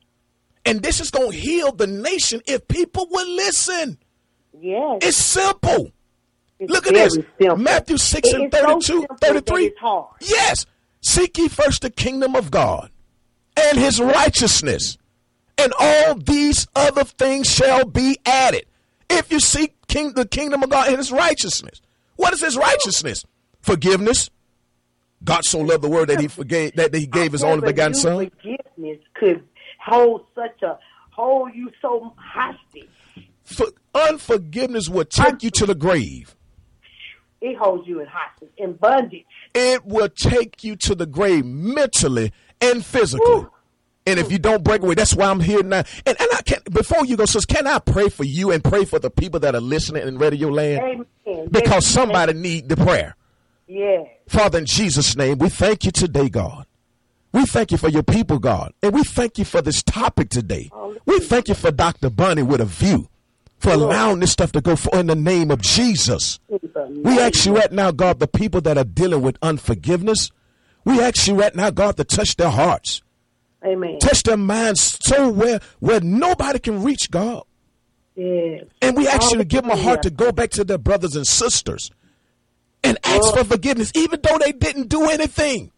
And 0.66 0.82
this 0.82 1.00
is 1.00 1.10
gonna 1.10 1.32
heal 1.32 1.70
the 1.72 1.86
nation 1.86 2.42
if 2.46 2.66
people 2.68 3.06
will 3.10 3.28
listen. 3.28 3.96
Yes. 4.60 4.98
It's 5.02 5.16
simple. 5.16 5.92
It's 6.58 6.70
Look 6.70 6.86
at 6.88 6.94
this. 6.94 7.14
simple. 7.14 7.56
Matthew 7.56 7.96
6 7.96 8.28
It 8.28 8.34
and 8.34 8.44
is 8.52 8.60
so 8.60 8.66
32, 8.66 9.06
33. 9.20 9.66
it's. 9.66 10.30
Yes. 10.30 10.66
Seek 11.00 11.38
ye 11.38 11.48
first 11.48 11.80
the 11.82 11.90
kingdom 11.90 12.34
of 12.36 12.50
God 12.50 12.90
and 13.56 13.78
his 13.78 14.00
righteousness, 14.00 14.98
and 15.56 15.72
all 15.78 16.16
these 16.16 16.66
other 16.74 17.04
things 17.04 17.48
shall 17.50 17.84
be 17.84 18.18
added. 18.26 18.66
If 19.08 19.32
you 19.32 19.40
seek 19.40 19.74
king, 19.88 20.12
the 20.12 20.26
kingdom 20.26 20.62
of 20.62 20.68
God 20.70 20.88
and 20.88 20.98
his 20.98 21.10
righteousness, 21.10 21.80
what 22.20 22.34
is 22.34 22.40
his 22.40 22.56
righteousness? 22.56 23.24
Forgiveness. 23.62 24.30
God 25.24 25.44
so 25.44 25.60
loved 25.60 25.82
the 25.82 25.88
world 25.88 26.08
that 26.08 26.20
he 26.20 26.28
forgave 26.28 26.76
that 26.76 26.94
he 26.94 27.06
gave 27.06 27.32
his 27.32 27.42
only 27.42 27.66
begotten 27.66 27.94
son. 27.94 28.30
Forgiveness 28.30 28.98
could 29.14 29.42
hold 29.82 30.26
such 30.34 30.62
a 30.62 30.78
hold 31.10 31.54
you 31.54 31.70
so 31.80 32.12
hostage. 32.16 32.88
For, 33.44 33.66
unforgiveness 33.94 34.88
will 34.88 35.04
take 35.04 35.42
you 35.42 35.50
to 35.50 35.66
the 35.66 35.74
grave. 35.74 36.36
It 37.40 37.56
holds 37.56 37.88
you 37.88 38.00
in 38.00 38.06
hostage, 38.06 38.50
in 38.58 38.74
bondage. 38.74 39.24
It 39.54 39.84
will 39.86 40.10
take 40.10 40.62
you 40.62 40.76
to 40.76 40.94
the 40.94 41.06
grave 41.06 41.44
mentally 41.46 42.32
and 42.60 42.84
physically. 42.84 43.26
Woo. 43.26 43.50
And 44.06 44.18
if 44.18 44.32
you 44.32 44.38
don't 44.38 44.64
break 44.64 44.82
away, 44.82 44.94
that's 44.94 45.14
why 45.14 45.26
I'm 45.26 45.40
here 45.40 45.62
now. 45.62 45.84
And, 46.06 46.16
and 46.20 46.28
I 46.32 46.42
can 46.42 46.60
before 46.72 47.04
you 47.04 47.16
go, 47.16 47.26
sis, 47.26 47.44
can 47.44 47.66
I 47.66 47.78
pray 47.78 48.08
for 48.08 48.24
you 48.24 48.50
and 48.50 48.64
pray 48.64 48.84
for 48.84 48.98
the 48.98 49.10
people 49.10 49.40
that 49.40 49.54
are 49.54 49.60
listening 49.60 50.06
in 50.06 50.18
Radio 50.18 50.48
Land? 50.48 51.06
Amen. 51.26 51.48
Because 51.50 51.86
somebody 51.86 52.32
need 52.32 52.68
the 52.68 52.76
prayer. 52.76 53.16
Yeah. 53.66 54.04
Father, 54.26 54.58
in 54.58 54.66
Jesus' 54.66 55.16
name, 55.16 55.38
we 55.38 55.48
thank 55.48 55.84
you 55.84 55.92
today, 55.92 56.28
God. 56.28 56.66
We 57.32 57.44
thank 57.46 57.70
you 57.70 57.78
for 57.78 57.88
your 57.88 58.02
people, 58.02 58.38
God. 58.38 58.72
And 58.82 58.92
we 58.92 59.04
thank 59.04 59.38
you 59.38 59.44
for 59.44 59.62
this 59.62 59.82
topic 59.82 60.30
today. 60.30 60.70
We 61.06 61.20
thank 61.20 61.48
you 61.48 61.54
for 61.54 61.70
Dr. 61.70 62.10
Bonnie 62.10 62.42
with 62.42 62.60
a 62.60 62.64
view, 62.64 63.08
for 63.58 63.72
allowing 63.72 64.18
this 64.20 64.32
stuff 64.32 64.50
to 64.52 64.60
go 64.60 64.74
for 64.74 64.98
in 64.98 65.06
the 65.06 65.14
name 65.14 65.50
of 65.52 65.60
Jesus. 65.62 66.40
We 66.48 67.20
ask 67.20 67.46
you 67.46 67.54
right 67.54 67.70
now, 67.70 67.92
God, 67.92 68.18
the 68.18 68.26
people 68.26 68.60
that 68.62 68.76
are 68.76 68.84
dealing 68.84 69.22
with 69.22 69.38
unforgiveness, 69.42 70.30
we 70.84 71.00
ask 71.00 71.28
you 71.28 71.34
right 71.34 71.54
now, 71.54 71.70
God, 71.70 71.96
to 71.98 72.04
touch 72.04 72.36
their 72.36 72.50
hearts, 72.50 73.02
Amen. 73.64 73.98
touch 73.98 74.22
their 74.22 74.36
minds 74.36 74.98
so 75.02 75.28
where 75.28 75.60
where 75.80 76.00
nobody 76.00 76.58
can 76.58 76.82
reach 76.82 77.10
God. 77.10 77.44
Yes. 78.16 78.64
And 78.82 78.96
we 78.96 79.06
ask 79.06 79.32
you 79.32 79.38
to 79.38 79.44
give 79.44 79.62
them 79.62 79.70
a 79.70 79.76
heart 79.76 80.02
to 80.02 80.10
go 80.10 80.32
back 80.32 80.50
to 80.50 80.64
their 80.64 80.78
brothers 80.78 81.16
and 81.16 81.26
sisters 81.26 81.90
and 82.82 82.98
ask 83.04 83.34
for 83.34 83.44
forgiveness, 83.44 83.92
even 83.94 84.20
though 84.22 84.38
they 84.38 84.52
didn't 84.52 84.88
do 84.88 85.08
anything. 85.08 85.70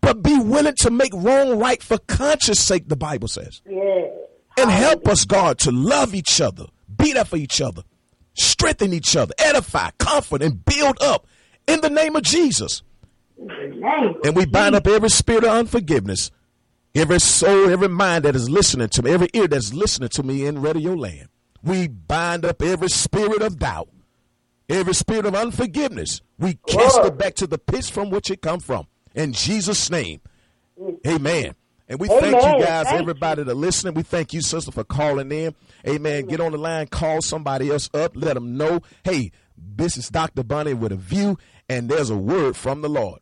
But 0.00 0.22
be 0.22 0.38
willing 0.38 0.74
to 0.76 0.90
make 0.90 1.12
wrong 1.14 1.58
right 1.58 1.82
for 1.82 1.98
conscience 1.98 2.60
sake, 2.60 2.88
the 2.88 2.96
Bible 2.96 3.28
says. 3.28 3.62
Yes. 3.68 4.10
And 4.58 4.70
help 4.70 5.08
us, 5.08 5.24
God, 5.24 5.58
to 5.60 5.72
love 5.72 6.14
each 6.14 6.40
other, 6.40 6.66
be 6.94 7.12
there 7.12 7.24
for 7.24 7.36
each 7.36 7.60
other, 7.60 7.82
strengthen 8.34 8.92
each 8.92 9.16
other, 9.16 9.34
edify, 9.38 9.90
comfort, 9.98 10.42
and 10.42 10.64
build 10.64 11.02
up 11.02 11.26
in 11.66 11.80
the 11.80 11.90
name 11.90 12.16
of 12.16 12.22
Jesus. 12.22 12.82
Name. 13.38 13.82
And 14.24 14.36
we 14.36 14.46
bind 14.46 14.74
up 14.74 14.86
every 14.86 15.08
spirit 15.08 15.44
of 15.44 15.50
unforgiveness, 15.50 16.30
every 16.94 17.20
soul, 17.20 17.70
every 17.70 17.88
mind 17.88 18.24
that 18.24 18.36
is 18.36 18.48
listening 18.48 18.88
to 18.88 19.02
me, 19.02 19.10
every 19.10 19.28
ear 19.34 19.48
that's 19.48 19.72
listening 19.72 20.08
to 20.10 20.22
me 20.22 20.46
in 20.46 20.60
radio 20.60 20.94
land. 20.94 21.28
We 21.62 21.88
bind 21.88 22.44
up 22.44 22.60
every 22.62 22.88
spirit 22.88 23.42
of 23.42 23.58
doubt, 23.58 23.88
every 24.68 24.94
spirit 24.94 25.26
of 25.26 25.34
unforgiveness. 25.34 26.20
We 26.38 26.58
cast 26.66 26.98
it 26.98 27.18
back 27.18 27.34
to 27.36 27.46
the 27.46 27.58
pits 27.58 27.88
from 27.88 28.10
which 28.10 28.30
it 28.30 28.42
come 28.42 28.60
from. 28.60 28.86
In 29.14 29.32
Jesus' 29.32 29.90
name, 29.90 30.20
amen. 31.06 31.54
And 31.88 32.00
we 32.00 32.08
thank 32.08 32.34
you 32.34 32.64
guys, 32.64 32.86
Thank 32.86 33.00
everybody 33.00 33.42
that 33.42 33.54
listening. 33.54 33.94
We 33.94 34.02
thank 34.02 34.32
you, 34.32 34.40
sister, 34.40 34.72
for 34.72 34.84
calling 34.84 35.30
in. 35.30 35.54
Amen. 35.86 36.26
Get 36.26 36.40
on 36.40 36.52
the 36.52 36.58
line, 36.58 36.86
call 36.86 37.20
somebody 37.20 37.70
else 37.70 37.90
up, 37.92 38.12
let 38.14 38.34
them 38.34 38.56
know, 38.56 38.80
hey, 39.04 39.32
this 39.56 39.96
is 39.96 40.08
Dr. 40.08 40.42
Bonnie 40.42 40.74
with 40.74 40.92
a 40.92 40.96
view, 40.96 41.38
and 41.68 41.88
there's 41.88 42.10
a 42.10 42.16
word 42.16 42.56
from 42.56 42.80
the 42.80 42.88
Lord. 42.88 43.20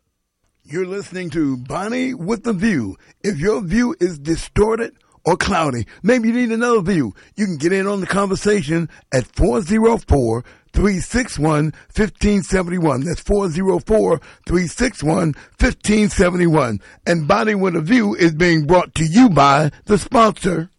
You're 0.65 0.87
listening 0.87 1.29
to 1.31 1.57
Bonnie 1.57 2.13
with 2.13 2.43
the 2.43 2.53
View. 2.53 2.95
If 3.21 3.37
your 3.37 3.61
view 3.61 3.97
is 3.99 4.17
distorted 4.17 4.95
or 5.25 5.35
cloudy, 5.35 5.87
maybe 6.03 6.29
you 6.29 6.33
need 6.33 6.53
another 6.53 6.81
view, 6.81 7.13
you 7.35 7.45
can 7.45 7.57
get 7.57 7.73
in 7.73 7.85
on 7.85 7.99
the 7.99 8.07
conversation 8.07 8.87
at 9.13 9.25
404 9.35 10.41
361 10.71 11.65
1571. 11.65 13.03
That's 13.03 13.19
404 13.19 14.21
361 14.47 15.33
1571. 15.59 16.79
And 17.05 17.27
Bonnie 17.27 17.55
with 17.55 17.75
a 17.75 17.81
View 17.81 18.15
is 18.15 18.33
being 18.33 18.65
brought 18.65 18.95
to 18.95 19.03
you 19.03 19.29
by 19.29 19.69
the 19.83 19.97
sponsor. 19.97 20.69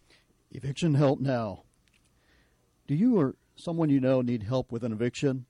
Eviction 0.49 0.95
help 0.95 1.19
now. 1.19 1.61
Do 2.87 2.95
you 2.95 3.19
or 3.19 3.35
someone 3.55 3.91
you 3.91 3.99
know 3.99 4.21
need 4.21 4.41
help 4.41 4.71
with 4.71 4.83
an 4.83 4.91
eviction? 4.91 5.45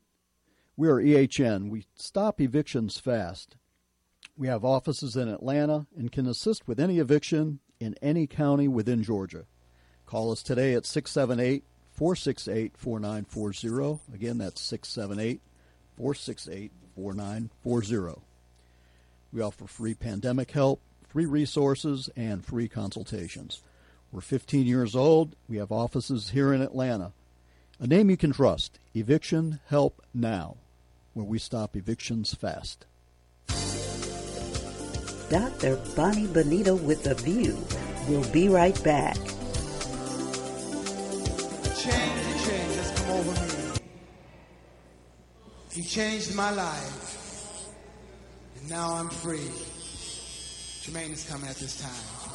We 0.76 0.89
are 0.89 1.02
EHN. 1.02 1.69
We 1.69 1.86
stop 1.95 2.41
evictions 2.41 3.00
fast. 3.00 3.56
We 4.38 4.48
have 4.48 4.65
offices 4.65 5.15
in 5.15 5.30
Atlanta 5.30 5.86
and 5.98 6.12
can 6.12 6.28
assist 6.28 6.67
with 6.67 6.78
any 6.78 7.00
eviction 7.00 7.60
in 7.80 7.95
any 8.02 8.28
county 8.28 8.67
within 8.67 9.02
Georgia. 9.02 9.45
Call 10.06 10.32
us 10.32 10.43
today 10.43 10.74
at 10.74 10.86
678 10.86 11.63
468 11.93 12.78
4940. 12.78 14.13
Again, 14.13 14.38
that's 14.38 14.60
678 14.62 15.39
468 15.95 16.71
4940. 16.95 18.21
We 19.32 19.41
offer 19.41 19.67
free 19.67 19.93
pandemic 19.93 20.52
help, 20.52 20.82
free 21.08 21.26
resources, 21.26 22.10
and 22.17 22.43
free 22.43 22.67
consultations. 22.67 23.62
We're 24.12 24.19
15 24.19 24.67
years 24.67 24.98
old. 24.98 25.36
We 25.48 25.58
have 25.58 25.71
offices 25.71 26.32
here 26.32 26.54
in 26.54 26.62
Atlanta. 26.62 27.13
A 27.80 27.88
name 27.88 28.10
you 28.10 28.17
can 28.17 28.34
trust 28.34 28.80
Eviction 28.93 29.62
Help 29.67 30.02
Now, 30.13 30.58
where 31.13 31.26
we 31.26 31.39
stop 31.39 31.78
evictions 31.78 32.34
fast. 32.34 32.86
Dr. 35.30 35.78
Bonnie 35.96 36.28
Bonito 36.28 36.76
with 36.76 37.08
a 37.08 37.16
View. 37.16 37.58
We'll 38.08 38.30
be 38.32 38.48
right 38.48 38.82
back. 38.84 39.18
change, 41.76 42.46
change 42.46 42.76
has 42.76 42.92
come 42.96 43.10
over 43.12 43.32
me. 43.32 43.80
He 45.72 45.82
changed 45.84 46.36
my 46.36 46.52
life. 46.52 47.74
And 48.60 48.70
now 48.70 48.94
I'm 48.94 49.10
free. 49.10 49.50
Jermaine 50.84 51.14
is 51.14 51.28
coming 51.28 51.50
at 51.50 51.56
this 51.56 51.82
time. 51.82 52.26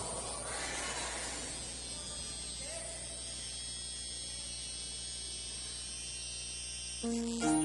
A 7.02 7.59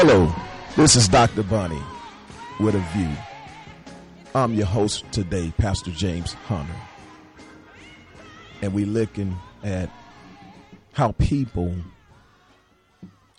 Hello, 0.00 0.32
this 0.76 0.94
is 0.94 1.08
Dr. 1.08 1.42
Bonnie 1.42 1.82
with 2.60 2.76
a 2.76 2.84
view. 2.96 3.10
I'm 4.32 4.54
your 4.54 4.68
host 4.68 5.04
today, 5.10 5.52
Pastor 5.58 5.90
James 5.90 6.34
Hunter. 6.34 6.76
And 8.62 8.72
we're 8.72 8.86
looking 8.86 9.36
at 9.64 9.90
how 10.92 11.10
people 11.18 11.74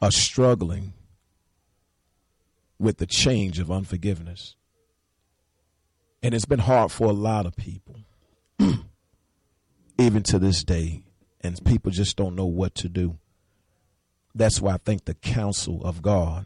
are 0.02 0.12
struggling 0.12 0.92
with 2.78 2.98
the 2.98 3.06
change 3.06 3.60
of 3.60 3.72
unforgiveness. 3.72 4.58
And 6.22 6.36
it's 6.36 6.44
been 6.44 6.60
hard 6.60 6.92
for 6.92 7.08
a 7.08 7.14
lot 7.14 7.46
of 7.46 7.56
people, 7.56 7.96
even 9.98 10.24
to 10.24 10.38
this 10.38 10.66
day. 10.66 11.04
And 11.40 11.64
people 11.64 11.94
just 11.94 12.18
don't 12.18 12.36
know 12.36 12.48
what 12.48 12.76
to 12.76 12.90
do. 12.90 13.18
That's 14.34 14.62
why 14.62 14.74
I 14.74 14.78
think 14.78 15.06
the 15.06 15.16
counsel 15.16 15.84
of 15.84 16.02
God 16.02 16.46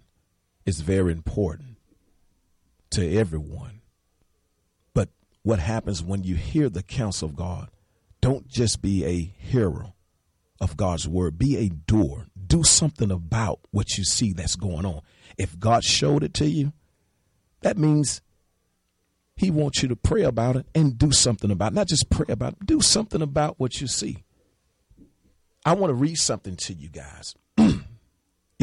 is 0.66 0.82
very 0.82 1.12
important 1.12 1.78
to 2.92 3.18
everyone. 3.18 3.82
But 4.94 5.10
what 5.44 5.60
happens 5.60 6.04
when 6.04 6.24
you 6.24 6.36
hear 6.36 6.70
the 6.70 6.84
counsel 6.84 7.30
of 7.30 7.36
God? 7.36 7.70
Don't 8.22 8.48
just 8.48 8.82
be 8.82 9.04
a 9.06 9.20
hearer 9.20 9.94
of 10.62 10.78
God's 10.78 11.08
word, 11.08 11.38
be 11.38 11.58
a 11.58 11.70
doer. 11.70 12.28
Do 12.48 12.64
something 12.64 13.12
about 13.12 13.60
what 13.72 13.98
you 13.98 14.06
see 14.06 14.32
that's 14.32 14.56
going 14.56 14.86
on. 14.86 15.02
If 15.38 15.60
God 15.60 15.84
showed 15.84 16.24
it 16.24 16.34
to 16.36 16.46
you, 16.46 16.72
that 17.62 17.78
means 17.78 18.22
He 19.36 19.52
wants 19.52 19.82
you 19.82 19.90
to 19.90 19.96
pray 19.96 20.22
about 20.22 20.56
it 20.56 20.68
and 20.74 20.98
do 20.98 21.12
something 21.12 21.52
about 21.52 21.74
it. 21.74 21.76
Not 21.76 21.88
just 21.88 22.10
pray 22.10 22.28
about 22.30 22.54
it, 22.54 22.66
do 22.66 22.80
something 22.80 23.22
about 23.22 23.60
what 23.60 23.82
you 23.82 23.88
see. 23.88 24.24
I 25.66 25.74
want 25.74 25.90
to 25.90 25.96
read 25.96 26.18
something 26.18 26.56
to 26.58 26.74
you 26.74 26.90
guys, 26.90 27.36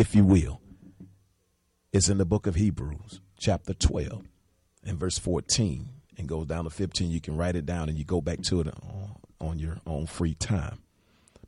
if 0.00 0.14
you 0.14 0.24
will 0.24 0.62
is 1.92 2.08
in 2.08 2.16
the 2.16 2.24
book 2.24 2.46
of 2.46 2.54
Hebrews, 2.54 3.20
chapter 3.38 3.74
12, 3.74 4.24
and 4.82 4.98
verse 4.98 5.18
14, 5.18 5.90
and 6.16 6.26
goes 6.26 6.46
down 6.46 6.64
to 6.64 6.70
15. 6.70 7.10
You 7.10 7.20
can 7.20 7.36
write 7.36 7.54
it 7.54 7.66
down 7.66 7.90
and 7.90 7.98
you 7.98 8.06
go 8.06 8.22
back 8.22 8.40
to 8.44 8.62
it 8.62 8.68
on, 9.40 9.58
your 9.58 9.76
own 9.86 10.06
free 10.06 10.32
time. 10.32 10.78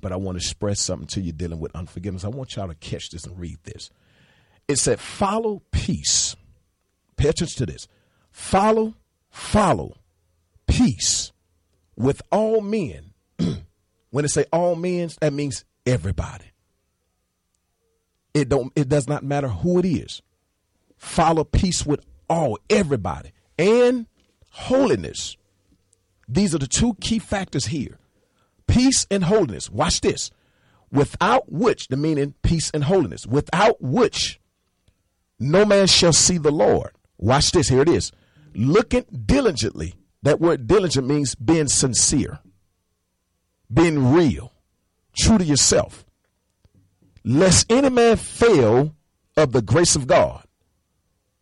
But 0.03 0.13
I 0.13 0.17
want 0.17 0.39
to 0.39 0.45
express 0.45 0.83
something 0.83 1.07
to 1.09 1.23
you 1.23 1.33
dealing 1.33 1.61
with 1.61 1.75
unforgiveness. 1.75 2.25
I 2.25 2.29
want 2.29 2.55
y'all 2.55 2.69
to 2.69 2.75
catch 2.75 3.09
this 3.09 3.25
and 3.25 3.41
read 3.41 3.57
this. 3.65 3.89
It 4.69 4.77
said, 4.77 5.01
Follow 5.01 5.63
peace. 5.71 6.37
Pay 7.17 7.29
attention 7.29 7.67
to 7.67 7.73
this. 7.73 7.89
Follow, 8.31 8.97
follow 9.31 9.97
peace 10.67 11.33
with 11.97 12.21
all 12.31 12.61
men. 12.61 13.15
when 14.11 14.27
it 14.27 14.31
say 14.31 14.45
all 14.53 14.75
men, 14.75 15.09
that 15.23 15.33
means 15.33 15.65
everybody. 15.87 16.52
It 18.35 18.49
don't 18.49 18.73
it 18.75 18.89
does 18.89 19.09
not 19.09 19.23
matter 19.23 19.49
who 19.49 19.79
it 19.79 19.85
is 19.85 20.23
follow 21.03 21.43
peace 21.43 21.85
with 21.85 22.01
all, 22.31 22.59
everybody, 22.71 23.33
and 23.59 24.07
holiness. 24.51 25.37
These 26.29 26.55
are 26.55 26.59
the 26.59 26.69
two 26.69 26.95
key 27.01 27.19
factors 27.19 27.67
here 27.67 27.99
peace 28.69 29.07
and 29.11 29.25
holiness. 29.25 29.69
Watch 29.69 30.01
this. 30.01 30.31
Without 30.91 31.51
which, 31.51 31.89
the 31.89 31.97
meaning 31.97 32.35
peace 32.43 32.71
and 32.73 32.85
holiness, 32.85 33.27
without 33.27 33.83
which 33.83 34.41
no 35.39 35.65
man 35.65 35.87
shall 35.87 36.13
see 36.13 36.39
the 36.39 36.53
Lord. 36.53 36.93
Watch 37.19 37.51
this. 37.51 37.69
Here 37.69 37.83
it 37.83 37.89
is. 37.89 38.13
Looking 38.55 39.05
diligently. 39.27 39.95
That 40.23 40.41
word 40.41 40.69
diligent 40.69 41.07
means 41.09 41.35
being 41.35 41.67
sincere, 41.67 42.39
being 43.73 44.13
real, 44.13 44.53
true 45.19 45.37
to 45.37 45.45
yourself. 45.45 46.05
Lest 47.25 47.71
any 47.71 47.91
man 47.91 48.17
fail 48.17 48.95
of 49.37 49.53
the 49.53 49.63
grace 49.63 49.97
of 49.97 50.07
God. 50.07 50.45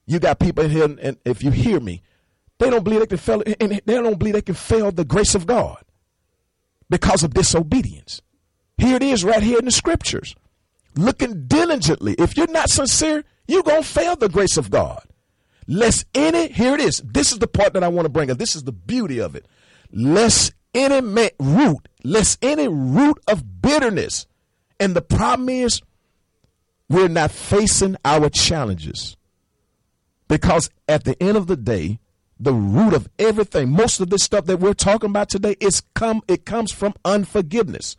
You 0.06 0.18
got 0.18 0.38
people 0.38 0.64
in 0.64 0.70
here, 0.70 0.84
and 0.84 1.16
if 1.24 1.42
you 1.42 1.50
hear 1.50 1.80
me, 1.80 2.02
they 2.58 2.68
don't 2.68 2.84
believe 2.84 3.00
they 3.00 3.06
can 3.06 3.18
fail, 3.18 3.42
and 3.60 3.80
they 3.84 3.94
don't 3.94 4.18
believe 4.18 4.34
they 4.34 4.42
can 4.42 4.54
fail 4.54 4.92
the 4.92 5.04
grace 5.04 5.34
of 5.34 5.46
God 5.46 5.82
because 6.90 7.22
of 7.22 7.32
disobedience. 7.32 8.20
Here 8.76 8.96
it 8.96 9.02
is, 9.02 9.24
right 9.24 9.42
here 9.42 9.58
in 9.58 9.64
the 9.64 9.70
scriptures. 9.70 10.34
Looking 10.96 11.46
diligently. 11.46 12.14
If 12.18 12.36
you're 12.36 12.50
not 12.50 12.68
sincere, 12.68 13.24
you're 13.46 13.62
gonna 13.62 13.82
fail 13.82 14.16
the 14.16 14.28
grace 14.28 14.56
of 14.56 14.70
God. 14.70 15.02
Lest 15.68 16.06
any, 16.14 16.48
here 16.48 16.74
it 16.74 16.80
is. 16.80 17.00
This 17.04 17.30
is 17.30 17.38
the 17.38 17.46
part 17.46 17.74
that 17.74 17.84
I 17.84 17.88
want 17.88 18.06
to 18.06 18.10
bring 18.10 18.30
up. 18.30 18.38
This 18.38 18.56
is 18.56 18.64
the 18.64 18.72
beauty 18.72 19.20
of 19.20 19.36
it. 19.36 19.46
Lest 19.92 20.52
any 20.74 21.30
root, 21.38 21.88
lest 22.02 22.44
any 22.44 22.66
root 22.66 23.18
of 23.28 23.62
bitterness. 23.62 24.26
And 24.80 24.96
the 24.96 25.02
problem 25.02 25.48
is, 25.50 25.82
we're 26.88 27.08
not 27.08 27.30
facing 27.30 27.96
our 28.04 28.28
challenges. 28.30 29.16
Because 30.26 30.70
at 30.88 31.04
the 31.04 31.20
end 31.22 31.36
of 31.36 31.46
the 31.46 31.56
day, 31.56 32.00
the 32.40 32.54
root 32.54 32.94
of 32.94 33.08
everything, 33.18 33.70
most 33.70 34.00
of 34.00 34.10
this 34.10 34.24
stuff 34.24 34.46
that 34.46 34.58
we're 34.58 34.74
talking 34.74 35.10
about 35.10 35.28
today, 35.28 35.56
is 35.60 35.82
come 35.94 36.22
it 36.26 36.46
comes 36.46 36.72
from 36.72 36.94
unforgiveness. 37.04 37.96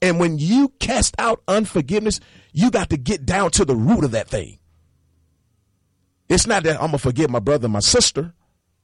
And 0.00 0.20
when 0.20 0.38
you 0.38 0.68
cast 0.78 1.16
out 1.18 1.42
unforgiveness, 1.48 2.20
you 2.52 2.70
got 2.70 2.90
to 2.90 2.96
get 2.96 3.26
down 3.26 3.50
to 3.52 3.64
the 3.64 3.74
root 3.74 4.04
of 4.04 4.12
that 4.12 4.28
thing. 4.28 4.58
It's 6.28 6.46
not 6.46 6.62
that 6.62 6.76
I'm 6.76 6.88
gonna 6.88 6.98
forgive 6.98 7.30
my 7.30 7.40
brother 7.40 7.66
and 7.66 7.72
my 7.72 7.80
sister. 7.80 8.32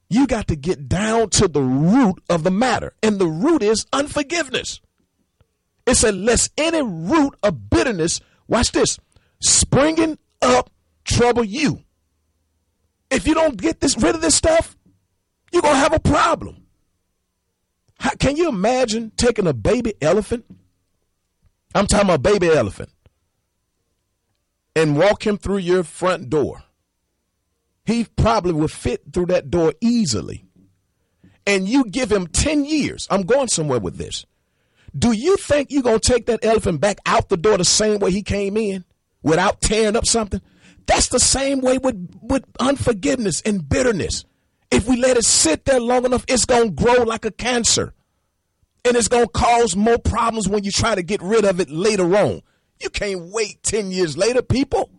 You 0.09 0.27
got 0.27 0.47
to 0.49 0.55
get 0.55 0.89
down 0.89 1.29
to 1.31 1.47
the 1.47 1.61
root 1.61 2.21
of 2.29 2.43
the 2.43 2.51
matter. 2.51 2.93
And 3.01 3.17
the 3.17 3.27
root 3.27 3.63
is 3.63 3.85
unforgiveness. 3.93 4.81
It 5.85 5.95
said, 5.95 6.15
lest 6.15 6.51
any 6.57 6.81
root 6.81 7.35
of 7.43 7.69
bitterness, 7.69 8.19
watch 8.47 8.71
this, 8.71 8.99
springing 9.39 10.17
up 10.41 10.71
trouble 11.03 11.43
you. 11.43 11.83
If 13.11 13.27
you 13.27 13.35
don't 13.35 13.57
get 13.57 13.79
this 13.79 13.97
rid 13.97 14.15
of 14.15 14.21
this 14.21 14.35
stuff, 14.35 14.75
you're 15.51 15.61
gonna 15.61 15.77
have 15.77 15.93
a 15.93 15.99
problem. 15.99 16.65
How, 17.99 18.11
can 18.19 18.35
you 18.35 18.49
imagine 18.49 19.11
taking 19.15 19.47
a 19.47 19.53
baby 19.53 19.93
elephant? 20.01 20.45
I'm 21.73 21.87
talking 21.87 22.07
about 22.07 22.19
a 22.19 22.39
baby 22.39 22.49
elephant, 22.49 22.89
and 24.75 24.97
walk 24.97 25.25
him 25.25 25.37
through 25.37 25.57
your 25.57 25.83
front 25.83 26.29
door. 26.29 26.63
He 27.85 28.05
probably 28.05 28.53
would 28.53 28.71
fit 28.71 29.13
through 29.13 29.27
that 29.27 29.51
door 29.51 29.73
easily. 29.79 30.45
And 31.45 31.69
you 31.69 31.85
give 31.85 32.11
him 32.11 32.25
10 32.25 32.65
years. 32.65 33.07
I'm 33.11 33.21
going 33.21 33.47
somewhere 33.47 33.79
with 33.79 33.97
this. 33.97 34.25
Do 34.97 35.11
you 35.11 35.35
think 35.37 35.71
you're 35.71 35.83
going 35.83 35.99
to 35.99 36.13
take 36.13 36.25
that 36.27 36.45
elephant 36.45 36.79
back 36.79 36.99
out 37.05 37.29
the 37.29 37.37
door 37.37 37.57
the 37.57 37.65
same 37.65 37.99
way 37.99 38.11
he 38.11 38.23
came 38.23 38.55
in 38.55 38.85
without 39.23 39.61
tearing 39.61 39.95
up 39.95 40.05
something? 40.05 40.41
That's 40.85 41.09
the 41.09 41.19
same 41.19 41.61
way 41.61 41.77
with, 41.77 42.17
with 42.21 42.45
unforgiveness 42.59 43.41
and 43.41 43.67
bitterness. 43.67 44.23
If 44.71 44.87
we 44.87 44.97
let 44.97 45.17
it 45.17 45.25
sit 45.25 45.65
there 45.65 45.81
long 45.81 46.05
enough, 46.05 46.25
it's 46.27 46.45
going 46.45 46.75
to 46.75 46.83
grow 46.83 47.03
like 47.03 47.25
a 47.25 47.31
cancer. 47.31 47.93
And 48.85 48.95
it's 48.95 49.07
going 49.07 49.25
to 49.25 49.31
cause 49.31 49.75
more 49.75 49.97
problems 49.97 50.47
when 50.47 50.63
you 50.63 50.71
try 50.71 50.95
to 50.95 51.03
get 51.03 51.21
rid 51.21 51.43
of 51.43 51.59
it 51.59 51.69
later 51.69 52.15
on. 52.15 52.41
You 52.81 52.89
can't 52.89 53.31
wait 53.31 53.63
10 53.63 53.91
years 53.91 54.17
later, 54.17 54.41
people. 54.41 54.91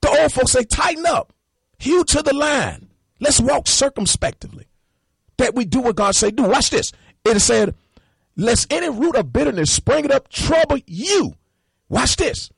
The 0.00 0.08
old 0.08 0.32
folks 0.32 0.52
say, 0.52 0.64
tighten 0.64 1.04
up, 1.04 1.32
hew 1.78 2.04
to 2.04 2.22
the 2.22 2.34
line. 2.34 2.88
Let's 3.20 3.40
walk 3.40 3.68
circumspectively. 3.68 4.66
That 5.36 5.54
we 5.54 5.64
do 5.64 5.80
what 5.80 5.96
God 5.96 6.14
say 6.14 6.30
do. 6.30 6.44
Watch 6.44 6.70
this. 6.70 6.92
It 7.24 7.38
said, 7.40 7.74
lest 8.40 8.72
any 8.72 8.88
root 8.88 9.16
of 9.16 9.32
bitterness 9.32 9.70
spring 9.70 10.10
up 10.10 10.28
trouble 10.28 10.78
you. 10.86 11.34
Watch 11.88 12.16
this. 12.16 12.50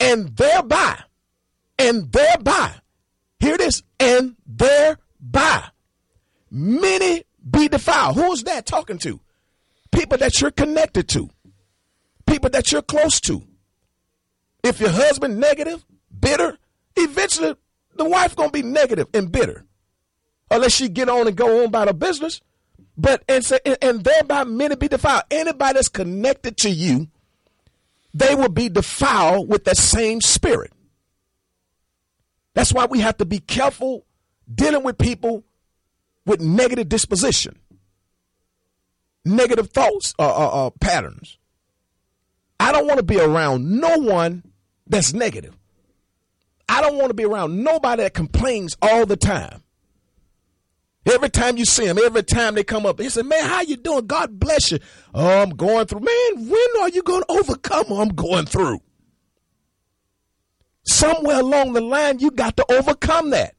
And 0.00 0.36
thereby, 0.36 0.98
and 1.78 2.10
thereby, 2.10 2.74
hear 3.38 3.56
this, 3.56 3.82
and 4.00 4.36
thereby, 4.44 5.64
many 6.50 7.22
be 7.48 7.68
defiled. 7.68 8.16
Who's 8.16 8.42
that 8.44 8.66
talking 8.66 8.98
to? 8.98 9.20
People 9.92 10.18
that 10.18 10.40
you're 10.40 10.50
connected 10.50 11.08
to, 11.10 11.30
people 12.26 12.50
that 12.50 12.72
you're 12.72 12.82
close 12.82 13.20
to. 13.20 13.42
If 14.64 14.80
your 14.80 14.90
husband 14.90 15.38
negative, 15.38 15.84
bitter, 16.18 16.58
eventually 16.96 17.54
the 17.94 18.04
wife 18.04 18.34
gonna 18.34 18.50
be 18.50 18.62
negative 18.62 19.06
and 19.14 19.30
bitter, 19.30 19.64
unless 20.50 20.72
she 20.72 20.88
get 20.88 21.08
on 21.08 21.28
and 21.28 21.36
go 21.36 21.60
on 21.60 21.66
about 21.66 21.88
her 21.88 21.94
business. 21.94 22.40
But 22.96 23.24
and 23.28 23.44
say 23.44 23.58
and 23.80 24.04
thereby 24.04 24.44
many 24.44 24.76
be 24.76 24.88
defiled. 24.88 25.24
Anybody 25.30 25.74
that's 25.74 25.88
connected 25.88 26.56
to 26.58 26.70
you, 26.70 27.08
they 28.12 28.34
will 28.34 28.50
be 28.50 28.68
defiled 28.68 29.48
with 29.48 29.64
that 29.64 29.78
same 29.78 30.20
spirit. 30.20 30.72
That's 32.54 32.72
why 32.72 32.86
we 32.86 33.00
have 33.00 33.16
to 33.18 33.24
be 33.24 33.38
careful 33.38 34.04
dealing 34.52 34.82
with 34.82 34.98
people 34.98 35.44
with 36.26 36.40
negative 36.40 36.88
disposition, 36.88 37.58
negative 39.24 39.70
thoughts, 39.70 40.14
uh, 40.18 40.22
uh, 40.22 40.66
uh, 40.66 40.70
patterns. 40.80 41.38
I 42.60 42.72
don't 42.72 42.86
want 42.86 42.98
to 42.98 43.04
be 43.04 43.18
around 43.18 43.80
no 43.80 43.98
one 43.98 44.44
that's 44.86 45.12
negative. 45.12 45.56
I 46.68 46.80
don't 46.80 46.96
want 46.96 47.08
to 47.08 47.14
be 47.14 47.24
around 47.24 47.62
nobody 47.62 48.02
that 48.02 48.14
complains 48.14 48.76
all 48.80 49.04
the 49.06 49.16
time. 49.16 49.62
Every 51.04 51.30
time 51.30 51.56
you 51.56 51.64
see 51.64 51.86
them, 51.86 51.98
every 51.98 52.22
time 52.22 52.54
they 52.54 52.62
come 52.62 52.86
up, 52.86 52.96
they 52.96 53.08
say, 53.08 53.22
"Man, 53.22 53.44
how 53.44 53.62
you 53.62 53.76
doing? 53.76 54.06
God 54.06 54.38
bless 54.38 54.70
you." 54.70 54.78
Oh, 55.12 55.42
I'm 55.42 55.50
going 55.50 55.86
through. 55.86 56.00
Man, 56.00 56.48
when 56.48 56.66
are 56.80 56.88
you 56.90 57.02
going 57.02 57.22
to 57.22 57.32
overcome? 57.32 57.92
I'm 57.92 58.10
going 58.10 58.46
through. 58.46 58.80
Somewhere 60.84 61.40
along 61.40 61.72
the 61.72 61.80
line, 61.80 62.20
you 62.20 62.30
got 62.30 62.56
to 62.56 62.72
overcome 62.72 63.30
that. 63.30 63.54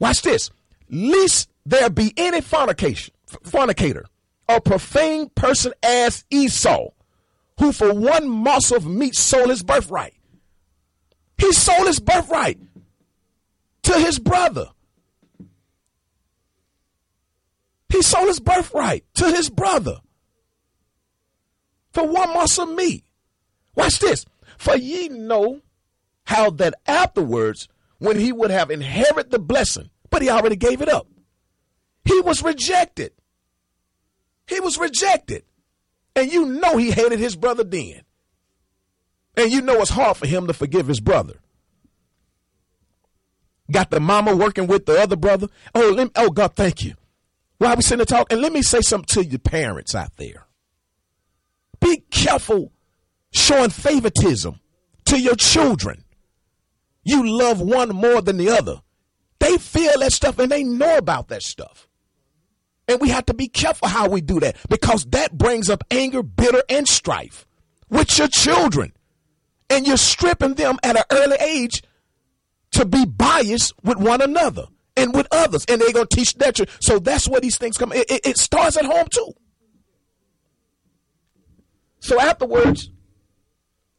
Watch 0.00 0.22
this. 0.22 0.50
Least 0.88 1.48
there 1.64 1.90
be 1.90 2.12
any 2.16 2.40
fornication, 2.40 3.14
fornicator, 3.44 4.06
or 4.48 4.60
profane 4.60 5.28
person 5.30 5.72
as 5.82 6.24
Esau, 6.30 6.88
who 7.58 7.70
for 7.72 7.94
one 7.94 8.28
morsel 8.28 8.78
of 8.78 8.86
meat 8.86 9.14
sold 9.14 9.50
his 9.50 9.62
birthright. 9.62 10.14
He 11.38 11.52
sold 11.52 11.86
his 11.86 12.00
birthright 12.00 12.58
to 13.82 13.92
his 13.98 14.18
brother. 14.18 14.70
He 17.90 18.02
sold 18.02 18.28
his 18.28 18.40
birthright 18.40 19.04
to 19.14 19.26
his 19.30 19.50
brother 19.50 19.96
for 21.92 22.06
one 22.06 22.32
morsel 22.32 22.68
of 22.70 22.76
meat. 22.76 23.04
Watch 23.74 23.98
this. 23.98 24.24
For 24.58 24.76
ye 24.76 25.08
know 25.08 25.60
how 26.24 26.50
that 26.50 26.74
afterwards, 26.86 27.68
when 27.98 28.18
he 28.18 28.32
would 28.32 28.50
have 28.50 28.70
inherited 28.70 29.30
the 29.30 29.38
blessing, 29.38 29.90
but 30.08 30.22
he 30.22 30.30
already 30.30 30.56
gave 30.56 30.80
it 30.80 30.88
up, 30.88 31.08
he 32.04 32.20
was 32.20 32.42
rejected. 32.42 33.12
He 34.46 34.60
was 34.60 34.78
rejected. 34.78 35.44
And 36.16 36.32
you 36.32 36.46
know 36.46 36.76
he 36.76 36.90
hated 36.90 37.18
his 37.18 37.36
brother 37.36 37.64
then. 37.64 38.02
And 39.36 39.50
you 39.50 39.62
know 39.62 39.80
it's 39.80 39.90
hard 39.90 40.16
for 40.16 40.26
him 40.26 40.46
to 40.46 40.52
forgive 40.52 40.86
his 40.88 41.00
brother. 41.00 41.34
Got 43.70 43.90
the 43.90 44.00
mama 44.00 44.34
working 44.34 44.66
with 44.66 44.86
the 44.86 45.00
other 45.00 45.16
brother. 45.16 45.46
Oh, 45.74 45.94
me, 45.94 46.10
oh 46.16 46.30
God, 46.30 46.54
thank 46.54 46.84
you. 46.84 46.94
While 47.60 47.76
we 47.76 47.82
sitting 47.82 47.98
there 47.98 48.06
talking, 48.06 48.36
and 48.36 48.40
let 48.40 48.54
me 48.54 48.62
say 48.62 48.80
something 48.80 49.22
to 49.22 49.28
you 49.28 49.38
parents 49.38 49.94
out 49.94 50.16
there. 50.16 50.46
Be 51.78 52.04
careful 52.10 52.72
showing 53.32 53.68
favoritism 53.68 54.58
to 55.04 55.20
your 55.20 55.36
children. 55.36 56.04
You 57.04 57.22
love 57.28 57.60
one 57.60 57.90
more 57.90 58.22
than 58.22 58.38
the 58.38 58.48
other. 58.48 58.80
They 59.40 59.58
feel 59.58 59.98
that 59.98 60.14
stuff 60.14 60.38
and 60.38 60.50
they 60.50 60.64
know 60.64 60.96
about 60.96 61.28
that 61.28 61.42
stuff. 61.42 61.86
And 62.88 62.98
we 62.98 63.10
have 63.10 63.26
to 63.26 63.34
be 63.34 63.46
careful 63.48 63.88
how 63.88 64.08
we 64.08 64.22
do 64.22 64.40
that 64.40 64.56
because 64.70 65.04
that 65.10 65.36
brings 65.36 65.68
up 65.68 65.84
anger, 65.90 66.22
bitter, 66.22 66.62
and 66.70 66.88
strife 66.88 67.46
with 67.90 68.16
your 68.16 68.28
children. 68.28 68.94
And 69.68 69.86
you're 69.86 69.98
stripping 69.98 70.54
them 70.54 70.78
at 70.82 70.96
an 70.96 71.04
early 71.10 71.36
age 71.38 71.82
to 72.70 72.86
be 72.86 73.04
biased 73.04 73.74
with 73.84 73.98
one 73.98 74.22
another 74.22 74.68
and 75.00 75.14
with 75.14 75.26
others. 75.30 75.64
And 75.68 75.80
they're 75.80 75.92
going 75.92 76.06
to 76.06 76.16
teach 76.16 76.34
that. 76.34 76.58
So 76.80 76.98
that's 76.98 77.28
where 77.28 77.40
these 77.40 77.58
things 77.58 77.76
come. 77.76 77.92
It, 77.92 78.10
it, 78.10 78.20
it 78.24 78.38
starts 78.38 78.76
at 78.76 78.84
home 78.84 79.06
too. 79.08 79.32
So 82.00 82.20
afterwards, 82.20 82.90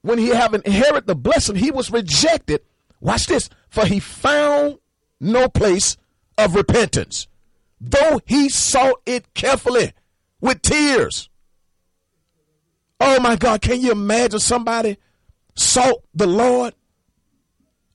when 0.01 0.17
he 0.17 0.29
have 0.29 0.53
inherited 0.53 1.07
the 1.07 1.15
blessing, 1.15 1.55
he 1.55 1.71
was 1.71 1.91
rejected. 1.91 2.61
Watch 2.99 3.27
this. 3.27 3.49
For 3.69 3.85
he 3.85 3.99
found 3.99 4.79
no 5.19 5.47
place 5.47 5.97
of 6.37 6.55
repentance, 6.55 7.27
though 7.79 8.19
he 8.25 8.49
sought 8.49 9.01
it 9.05 9.33
carefully 9.33 9.93
with 10.39 10.61
tears. 10.61 11.29
Oh 12.99 13.19
my 13.19 13.35
God, 13.35 13.61
can 13.61 13.81
you 13.81 13.91
imagine 13.91 14.39
somebody 14.39 14.97
sought 15.55 16.03
the 16.13 16.27
Lord 16.27 16.73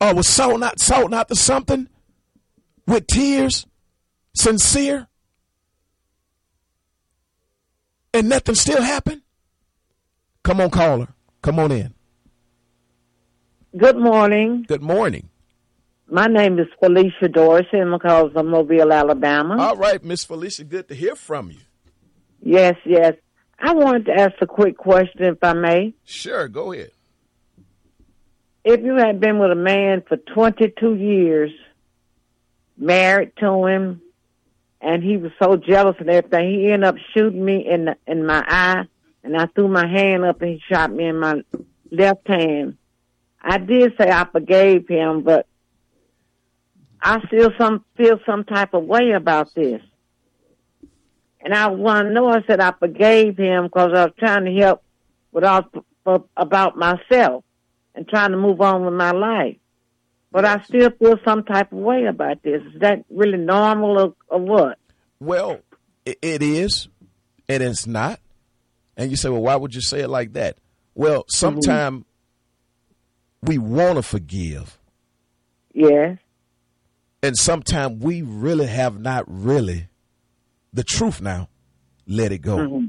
or 0.00 0.14
was 0.14 0.28
sought 0.28 0.60
not 0.60 0.80
sought 0.80 1.10
not 1.10 1.28
to 1.28 1.36
something 1.36 1.88
with 2.86 3.06
tears, 3.06 3.66
sincere, 4.34 5.08
and 8.14 8.28
nothing 8.28 8.54
still 8.54 8.82
happened? 8.82 9.22
Come 10.42 10.60
on, 10.60 10.70
caller. 10.70 11.08
Come 11.42 11.58
on 11.58 11.72
in. 11.72 11.94
Good 13.76 13.96
morning. 13.96 14.64
Good 14.66 14.82
morning. 14.82 15.28
My 16.08 16.28
name 16.28 16.58
is 16.60 16.68
Felicia 16.78 17.28
Dorsey, 17.28 17.68
and 17.78 17.92
I'm 17.92 18.30
from 18.30 18.46
Mobile, 18.48 18.92
Alabama. 18.92 19.56
All 19.58 19.76
right, 19.76 20.02
Miss 20.04 20.24
Felicia, 20.24 20.64
good 20.64 20.88
to 20.88 20.94
hear 20.94 21.16
from 21.16 21.50
you. 21.50 21.58
Yes, 22.40 22.76
yes. 22.84 23.14
I 23.58 23.74
wanted 23.74 24.06
to 24.06 24.12
ask 24.12 24.34
a 24.40 24.46
quick 24.46 24.76
question, 24.76 25.24
if 25.24 25.42
I 25.42 25.52
may. 25.54 25.94
Sure, 26.04 26.46
go 26.46 26.72
ahead. 26.72 26.92
If 28.64 28.82
you 28.82 28.94
had 28.94 29.20
been 29.20 29.38
with 29.38 29.50
a 29.50 29.56
man 29.56 30.02
for 30.06 30.16
22 30.16 30.94
years, 30.94 31.50
married 32.76 33.32
to 33.38 33.66
him, 33.66 34.02
and 34.80 35.02
he 35.02 35.16
was 35.16 35.32
so 35.42 35.56
jealous 35.56 35.96
and 35.98 36.10
everything. 36.10 36.60
He 36.60 36.70
ended 36.70 36.88
up 36.88 36.96
shooting 37.14 37.44
me 37.44 37.66
in 37.66 37.86
the, 37.86 37.96
in 38.06 38.26
my 38.26 38.44
eye, 38.46 38.84
and 39.22 39.36
I 39.36 39.46
threw 39.46 39.68
my 39.68 39.86
hand 39.86 40.24
up 40.24 40.40
and 40.42 40.52
he 40.52 40.62
shot 40.68 40.92
me 40.92 41.06
in 41.06 41.18
my 41.18 41.42
left 41.90 42.26
hand. 42.28 42.76
I 43.40 43.58
did 43.58 43.94
say 43.98 44.10
I 44.10 44.26
forgave 44.30 44.88
him, 44.88 45.22
but 45.22 45.46
I 47.00 47.24
still 47.26 47.50
some 47.58 47.84
feel 47.96 48.18
some 48.26 48.44
type 48.44 48.74
of 48.74 48.84
way 48.84 49.12
about 49.12 49.54
this. 49.54 49.80
And 51.40 51.54
I 51.54 51.68
want 51.68 52.08
to 52.08 52.12
know. 52.12 52.28
I 52.28 52.42
said 52.46 52.58
I 52.60 52.72
forgave 52.72 53.36
him 53.36 53.64
because 53.64 53.92
I 53.94 54.06
was 54.06 54.14
trying 54.18 54.46
to 54.46 54.54
help 54.54 54.82
without 55.30 55.72
for, 56.02 56.24
about 56.36 56.76
myself 56.76 57.44
and 57.94 58.08
trying 58.08 58.32
to 58.32 58.36
move 58.36 58.60
on 58.60 58.84
with 58.84 58.94
my 58.94 59.12
life. 59.12 59.56
But 60.36 60.44
I 60.44 60.62
still 60.64 60.90
feel 60.90 61.16
some 61.24 61.44
type 61.44 61.72
of 61.72 61.78
way 61.78 62.04
about 62.04 62.42
this. 62.42 62.60
Is 62.74 62.80
that 62.80 63.06
really 63.08 63.38
normal 63.38 63.98
or, 63.98 64.14
or 64.28 64.38
what? 64.38 64.78
Well, 65.18 65.60
it, 66.04 66.18
it 66.20 66.42
is, 66.42 66.88
and 67.48 67.62
it's 67.62 67.86
not. 67.86 68.20
And 68.98 69.10
you 69.10 69.16
say, 69.16 69.30
well, 69.30 69.40
why 69.40 69.56
would 69.56 69.74
you 69.74 69.80
say 69.80 70.00
it 70.00 70.08
like 70.08 70.34
that? 70.34 70.58
Well, 70.94 71.24
sometimes 71.30 72.00
mm-hmm. 72.00 73.46
we 73.46 73.56
want 73.56 73.96
to 73.96 74.02
forgive. 74.02 74.78
Yes. 75.72 76.18
And 77.22 77.34
sometimes 77.34 78.04
we 78.04 78.20
really 78.20 78.66
have 78.66 79.00
not 79.00 79.24
really 79.26 79.88
the 80.70 80.84
truth 80.84 81.22
now. 81.22 81.48
Let 82.06 82.30
it 82.32 82.42
go. 82.42 82.58
Mm-hmm. 82.58 82.86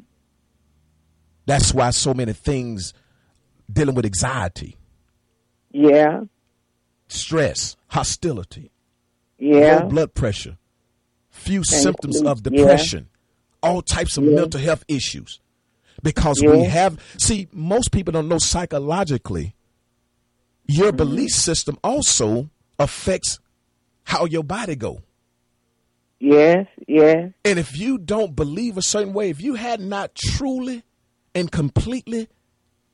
That's 1.45 1.73
why 1.73 1.91
so 1.91 2.13
many 2.13 2.33
things 2.33 2.93
dealing 3.71 3.95
with 3.95 4.03
anxiety. 4.03 4.75
Yeah. 5.71 6.23
Stress, 7.07 7.75
hostility. 7.87 8.71
Yeah. 9.37 9.79
Low 9.79 9.89
blood 9.89 10.13
pressure. 10.13 10.57
Few 11.29 11.63
Thank 11.63 11.83
symptoms 11.83 12.21
you. 12.21 12.27
of 12.27 12.43
depression. 12.43 13.07
Yeah. 13.63 13.69
All 13.69 13.81
types 13.81 14.17
of 14.17 14.23
yeah. 14.23 14.35
mental 14.35 14.59
health 14.59 14.83
issues. 14.87 15.39
Because 16.03 16.41
we 16.41 16.63
have 16.63 16.99
see, 17.17 17.47
most 17.51 17.91
people 17.91 18.11
don't 18.11 18.27
know 18.27 18.37
psychologically 18.37 19.55
your 20.67 20.89
mm-hmm. 20.89 20.97
belief 20.97 21.31
system 21.31 21.79
also 21.83 22.49
affects 22.77 23.39
how 24.03 24.25
your 24.25 24.43
body 24.43 24.75
go. 24.75 25.01
Yes, 26.19 26.67
yes. 26.87 27.31
And 27.45 27.59
if 27.59 27.77
you 27.77 27.97
don't 27.97 28.35
believe 28.35 28.77
a 28.77 28.81
certain 28.81 29.13
way, 29.13 29.29
if 29.29 29.41
you 29.41 29.55
had 29.55 29.79
not 29.79 30.15
truly 30.15 30.83
and 31.33 31.51
completely 31.51 32.27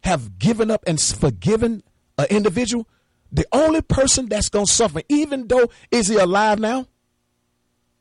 have 0.04 0.38
given 0.38 0.70
up 0.70 0.84
and 0.86 1.02
forgiven 1.02 1.84
an 2.18 2.28
individual, 2.30 2.88
the 3.34 3.48
only 3.52 3.82
person 3.82 4.28
that's 4.30 4.48
going 4.48 4.68
to 4.68 4.72
suffer, 4.72 5.02
even 5.10 5.48
though, 5.48 5.70
is 5.90 6.08
he 6.08 6.18
alive 6.18 6.60
now? 6.60 6.86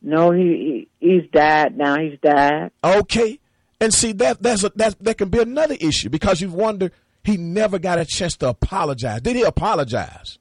No, 0.02 0.30
he, 0.30 0.88
he 1.00 1.08
he's 1.08 1.30
died 1.30 1.76
now. 1.76 1.98
He's 1.98 2.18
died. 2.20 2.70
Okay, 2.84 3.38
and 3.80 3.94
see 3.94 4.12
that 4.12 4.42
that's 4.42 4.64
a, 4.64 4.72
that 4.76 4.96
that 5.00 5.16
can 5.16 5.30
be 5.30 5.40
another 5.40 5.76
issue 5.80 6.10
because 6.10 6.40
you 6.40 6.50
wonder 6.50 6.90
he 7.24 7.36
never 7.36 7.78
got 7.78 7.98
a 7.98 8.04
chance 8.04 8.36
to 8.38 8.48
apologize. 8.48 9.22
Did 9.22 9.36
he 9.36 9.42
apologize? 9.42 10.38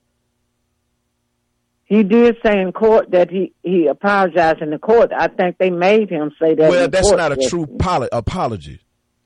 He 1.85 2.03
did 2.03 2.37
say 2.43 2.59
in 2.59 2.71
court 2.71 3.11
that 3.11 3.29
he, 3.29 3.53
he 3.63 3.87
apologized 3.87 4.61
in 4.61 4.69
the 4.69 4.79
court. 4.79 5.11
I 5.15 5.27
think 5.27 5.57
they 5.57 5.69
made 5.69 6.09
him 6.09 6.31
say 6.41 6.55
that. 6.55 6.69
Well, 6.69 6.87
that's 6.87 7.11
not 7.11 7.33
a 7.33 7.47
true 7.49 7.67
poli- 7.67 8.07
apology 8.11 8.79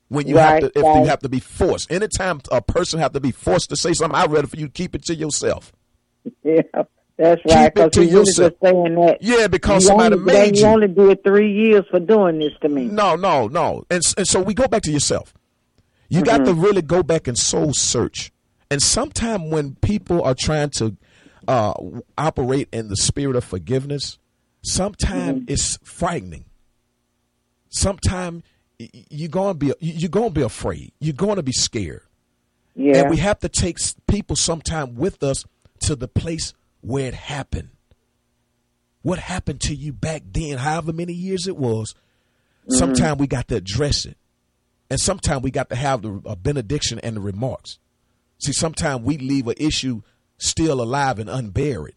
when 0.08 0.26
you 0.26 0.36
right, 0.36 0.62
have 0.62 0.72
to 0.72 0.78
if 0.78 0.84
right. 0.84 1.00
you 1.00 1.06
have 1.06 1.20
to 1.20 1.28
be 1.28 1.40
forced. 1.40 1.90
Anytime 1.90 2.40
a 2.50 2.62
person 2.62 3.00
have 3.00 3.12
to 3.12 3.20
be 3.20 3.32
forced 3.32 3.70
to 3.70 3.76
say 3.76 3.92
something, 3.92 4.18
I'd 4.18 4.30
rather 4.30 4.46
for 4.46 4.56
you 4.56 4.68
keep 4.68 4.94
it 4.94 5.02
to 5.04 5.14
yourself. 5.14 5.72
Yeah, 6.42 6.62
that's 7.16 7.40
right. 7.48 7.74
Keep 7.74 7.84
it 7.84 7.92
to 7.94 8.04
yourself. 8.04 8.54
Saying 8.62 8.94
that 8.96 9.18
yeah, 9.20 9.46
because 9.48 9.86
somebody 9.86 10.14
only, 10.16 10.32
made 10.32 10.56
you. 10.56 10.62
You 10.62 10.68
only 10.68 10.88
did 10.88 11.24
three 11.24 11.52
years 11.52 11.84
for 11.90 12.00
doing 12.00 12.38
this 12.38 12.52
to 12.62 12.68
me. 12.68 12.84
No, 12.86 13.16
no, 13.16 13.48
no. 13.48 13.84
And, 13.90 14.02
and 14.16 14.26
so 14.26 14.42
we 14.42 14.54
go 14.54 14.66
back 14.66 14.82
to 14.82 14.92
yourself. 14.92 15.34
You 16.08 16.22
mm-hmm. 16.22 16.44
got 16.44 16.44
to 16.46 16.54
really 16.54 16.82
go 16.82 17.02
back 17.02 17.26
and 17.26 17.36
soul 17.36 17.72
search. 17.74 18.32
And 18.70 18.82
sometimes 18.82 19.52
when 19.52 19.76
people 19.76 20.22
are 20.22 20.34
trying 20.34 20.70
to 20.70 20.96
uh, 21.46 21.74
operate 22.18 22.68
in 22.72 22.88
the 22.88 22.96
spirit 22.96 23.36
of 23.36 23.44
forgiveness, 23.44 24.18
sometimes 24.62 25.42
mm-hmm. 25.42 25.52
it's 25.52 25.78
frightening. 25.84 26.44
Sometimes 27.68 28.42
you're 28.78 29.28
gonna 29.28 29.54
be 29.54 29.72
you're 29.80 30.10
gonna 30.10 30.30
be 30.30 30.42
afraid. 30.42 30.92
You're 31.00 31.14
gonna 31.14 31.42
be 31.42 31.52
scared. 31.52 32.02
Yeah. 32.74 32.98
And 32.98 33.10
we 33.10 33.16
have 33.18 33.38
to 33.40 33.48
take 33.48 33.78
people 34.06 34.36
sometime 34.36 34.96
with 34.96 35.22
us 35.22 35.44
to 35.80 35.96
the 35.96 36.08
place 36.08 36.52
where 36.82 37.08
it 37.08 37.14
happened. 37.14 37.70
What 39.02 39.18
happened 39.18 39.60
to 39.62 39.74
you 39.74 39.92
back 39.92 40.22
then, 40.30 40.58
however 40.58 40.92
many 40.92 41.14
years 41.14 41.46
it 41.46 41.56
was. 41.56 41.94
Mm-hmm. 42.62 42.74
Sometimes 42.74 43.18
we 43.18 43.26
got 43.26 43.48
to 43.48 43.56
address 43.56 44.04
it. 44.04 44.18
And 44.90 45.00
sometimes 45.00 45.42
we 45.42 45.50
got 45.50 45.70
to 45.70 45.76
have 45.76 46.02
the 46.02 46.20
a 46.26 46.36
benediction 46.36 46.98
and 46.98 47.16
the 47.16 47.20
remarks. 47.20 47.78
See, 48.38 48.52
sometimes 48.52 49.02
we 49.02 49.16
leave 49.16 49.48
an 49.48 49.54
issue 49.56 50.02
still 50.36 50.82
alive 50.82 51.18
and 51.18 51.30
unburied. 51.30 51.94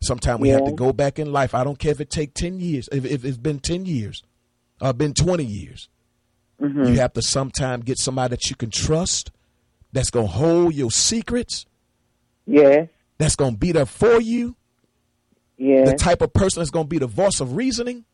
Sometimes 0.00 0.40
we 0.40 0.50
yeah. 0.50 0.56
have 0.56 0.66
to 0.66 0.72
go 0.72 0.92
back 0.92 1.18
in 1.18 1.32
life. 1.32 1.54
I 1.54 1.64
don't 1.64 1.78
care 1.78 1.90
if 1.90 2.00
it 2.00 2.10
take 2.10 2.32
10 2.34 2.60
years, 2.60 2.88
if, 2.92 3.04
if 3.04 3.24
it's 3.24 3.36
been 3.36 3.58
10 3.58 3.86
years 3.86 4.22
uh, 4.80 4.92
been 4.92 5.14
20 5.14 5.44
years. 5.44 5.88
Mm-hmm. 6.60 6.84
You 6.84 7.00
have 7.00 7.12
to 7.12 7.22
sometime 7.22 7.80
get 7.80 7.98
somebody 7.98 8.30
that 8.30 8.50
you 8.50 8.56
can 8.56 8.70
trust 8.70 9.30
that's 9.92 10.10
going 10.10 10.26
to 10.26 10.32
hold 10.32 10.74
your 10.74 10.90
secrets. 10.90 11.66
Yes. 12.46 12.88
That's 13.18 13.36
going 13.36 13.52
to 13.52 13.58
be 13.58 13.72
there 13.72 13.86
for 13.86 14.20
you. 14.20 14.56
Yes. 15.56 15.90
The 15.90 15.96
type 15.96 16.22
of 16.22 16.32
person 16.32 16.60
that's 16.60 16.70
going 16.70 16.86
to 16.86 16.88
be 16.88 16.98
the 16.98 17.06
voice 17.06 17.40
of 17.40 17.56
reasoning 17.56 18.04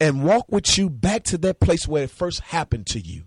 and 0.00 0.24
walk 0.24 0.50
with 0.50 0.76
you 0.78 0.90
back 0.90 1.24
to 1.24 1.38
that 1.38 1.60
place 1.60 1.86
where 1.86 2.04
it 2.04 2.10
first 2.10 2.40
happened 2.40 2.86
to 2.88 3.00
you. 3.00 3.24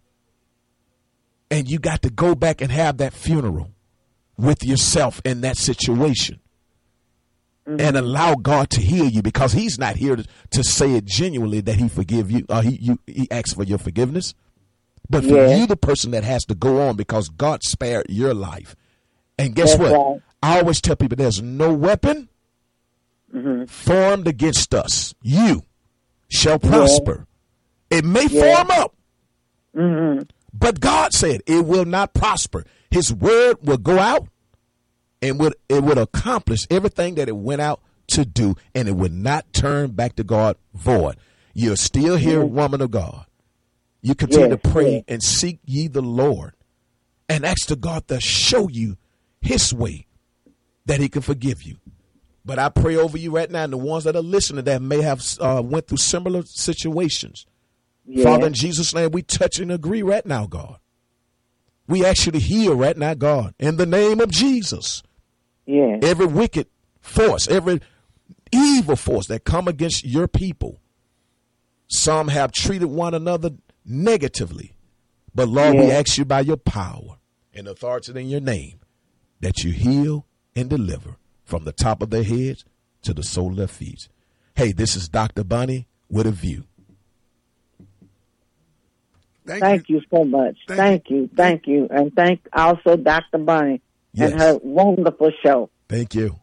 And 1.52 1.70
you 1.70 1.80
got 1.80 2.02
to 2.02 2.10
go 2.10 2.36
back 2.36 2.62
and 2.62 2.72
have 2.72 2.98
that 2.98 3.14
funeral 3.14 3.72
with 4.38 4.64
yourself 4.64 5.22
in 5.24 5.42
that 5.42 5.58
situation 5.58 6.40
mm-hmm. 7.68 7.80
and 7.80 7.98
allow 7.98 8.36
God 8.36 8.70
to 8.72 8.82
heal 8.82 9.08
you 9.08 9.22
because 9.22 9.54
He's 9.54 9.78
not 9.78 9.96
here 9.96 10.16
to, 10.16 10.26
to 10.52 10.64
say 10.64 10.94
it 10.94 11.06
genuinely 11.06 11.62
that 11.62 11.76
He 11.76 11.88
forgive 11.88 12.32
you 12.32 12.46
or 12.50 12.62
He 12.62 12.76
you, 12.76 13.00
He 13.08 13.30
asks 13.32 13.54
for 13.54 13.64
your 13.64 13.78
forgiveness, 13.78 14.34
but 15.10 15.24
for 15.24 15.36
yeah. 15.36 15.56
you, 15.56 15.68
the 15.68 15.78
person 15.78 16.12
that 16.12 16.24
has 16.24 16.46
to 16.46 16.56
go 16.56 16.88
on 16.88 16.96
because 16.96 17.30
God 17.30 17.64
spared 17.64 18.06
your 18.10 18.34
life. 18.34 18.76
And 19.38 19.54
guess 19.54 19.78
That's 19.78 19.92
what? 19.92 19.92
Right. 19.92 20.22
I 20.42 20.60
always 20.60 20.80
tell 20.80 20.96
people 20.96 21.18
there's 21.18 21.42
no 21.42 21.74
weapon 21.74 22.30
mm-hmm. 23.34 23.66
formed 23.66 24.28
against 24.28 24.74
us. 24.74 25.14
You 25.22 25.64
shall 26.30 26.60
prosper. 26.60 27.28
Yeah. 27.92 27.98
It 28.00 28.06
may 28.06 28.26
yeah. 28.28 28.56
form 28.56 28.72
up, 28.72 28.96
mm-hmm. 29.76 30.24
but 30.54 30.80
God 30.80 31.14
said 31.14 31.42
it 31.46 31.66
will 31.66 31.86
not 31.86 32.14
prosper. 32.14 32.66
His 32.90 33.14
word 33.14 33.58
will 33.62 33.78
go 33.78 34.00
out 34.00 34.28
and 35.22 35.40
would 35.40 35.56
it 35.70 35.84
would 35.84 35.98
accomplish 35.98 36.68
everything 36.70 37.16
that 37.16 37.28
it 37.28 37.36
went 37.36 37.62
out 37.62 37.82
to 38.08 38.26
do, 38.26 38.56
and 38.74 38.88
it 38.88 38.96
would 38.96 39.14
not 39.14 39.52
turn 39.54 39.92
back 39.92 40.16
to 40.18 40.24
God 40.24 40.58
void. 40.74 41.18
You're 41.54 41.76
still 41.76 42.18
here, 42.18 42.44
woman 42.44 42.82
of 42.82 42.92
God. 42.92 43.26
You 44.02 44.14
continue 44.14 44.50
yes, 44.50 44.62
to 44.62 44.70
pray 44.70 44.94
yes. 44.94 45.04
and 45.08 45.24
seek 45.24 45.60
ye 45.66 45.88
the 45.88 46.02
Lord, 46.02 46.54
and 47.28 47.46
ask 47.46 47.68
the 47.68 47.76
God 47.76 48.08
to 48.10 48.20
show 48.20 48.68
you 48.68 48.98
His 49.42 49.74
way, 49.74 50.06
that 50.86 51.00
He 51.00 51.10
can 51.10 51.22
forgive 51.22 51.64
you. 51.64 51.78
But 52.44 52.60
I 52.60 52.70
pray 52.70 52.96
over 52.96 53.18
you 53.18 53.32
right 53.32 53.50
now, 53.50 53.64
and 53.64 53.74
the 53.74 53.78
ones 53.78 54.04
that 54.04 54.16
are 54.16 54.22
listening 54.22 54.66
that 54.66 54.82
may 54.82 55.02
have 55.02 55.24
uh, 55.40 55.64
went 55.66 55.88
through 55.88 55.98
similar 55.98 56.44
situations. 56.44 57.48
Father, 58.22 58.46
in 58.46 58.54
Jesus' 58.54 58.94
name, 58.94 59.10
we 59.10 59.24
touch 59.24 59.58
and 59.60 59.72
agree 59.72 60.04
right 60.04 60.26
now, 60.26 60.46
God. 60.46 60.78
We 61.88 62.06
actually 62.06 62.40
heal 62.40 62.76
right 62.76 62.98
now, 62.98 63.14
God, 63.14 63.54
in 63.60 63.78
the 63.78 63.86
name 63.86 64.20
of 64.20 64.32
Jesus. 64.32 65.04
Yeah. 65.66 66.00
Every 66.02 66.26
wicked 66.26 66.68
force, 67.00 67.48
every 67.48 67.82
evil 68.52 68.96
force 68.96 69.28
that 69.28 69.44
come 69.44 69.68
against 69.68 70.04
your 70.04 70.28
people. 70.28 70.80
Some 71.88 72.30
have 72.30 72.52
treated 72.52 72.88
one 72.88 73.14
another 73.14 73.52
negatively. 73.86 74.76
But 75.34 75.50
Lord, 75.50 75.76
yeah. 75.76 75.82
we 75.82 75.92
ask 75.92 76.18
you 76.18 76.26
by 76.26 76.42
your 76.42 76.58
power 76.58 77.18
and 77.54 77.68
authority 77.68 78.20
in 78.20 78.28
your 78.28 78.42
name 78.42 78.80
that 79.42 79.64
you 79.64 79.72
heal 79.72 80.26
and 80.56 80.70
deliver 80.70 81.18
from 81.44 81.66
the 81.66 81.72
top 81.72 82.02
of 82.02 82.10
their 82.10 82.24
heads 82.24 82.66
to 83.04 83.14
the 83.14 83.24
sole 83.24 83.52
of 83.52 83.58
their 83.58 83.68
feet. 83.68 84.08
Hey, 84.56 84.72
this 84.72 84.96
is 84.96 85.10
Dr. 85.10 85.44
Bonnie 85.44 85.88
with 86.10 86.26
a 86.26 86.32
view. 86.32 86.64
Thank, 89.46 89.62
thank 89.62 89.90
you. 89.90 89.98
you. 89.98 90.04
so 90.12 90.24
much. 90.24 90.58
Thank, 90.68 90.80
thank 90.80 91.10
you. 91.10 91.30
Thank 91.36 91.68
you. 91.68 91.88
And 91.90 92.14
thank 92.14 92.48
also 92.54 92.98
Dr. 92.98 93.38
Bonnie 93.40 93.82
yes. 94.14 94.32
and 94.32 94.42
her 94.42 94.60
wonderful 94.64 95.32
show. 95.44 95.70
Thank 95.88 96.16
you. 96.16 96.40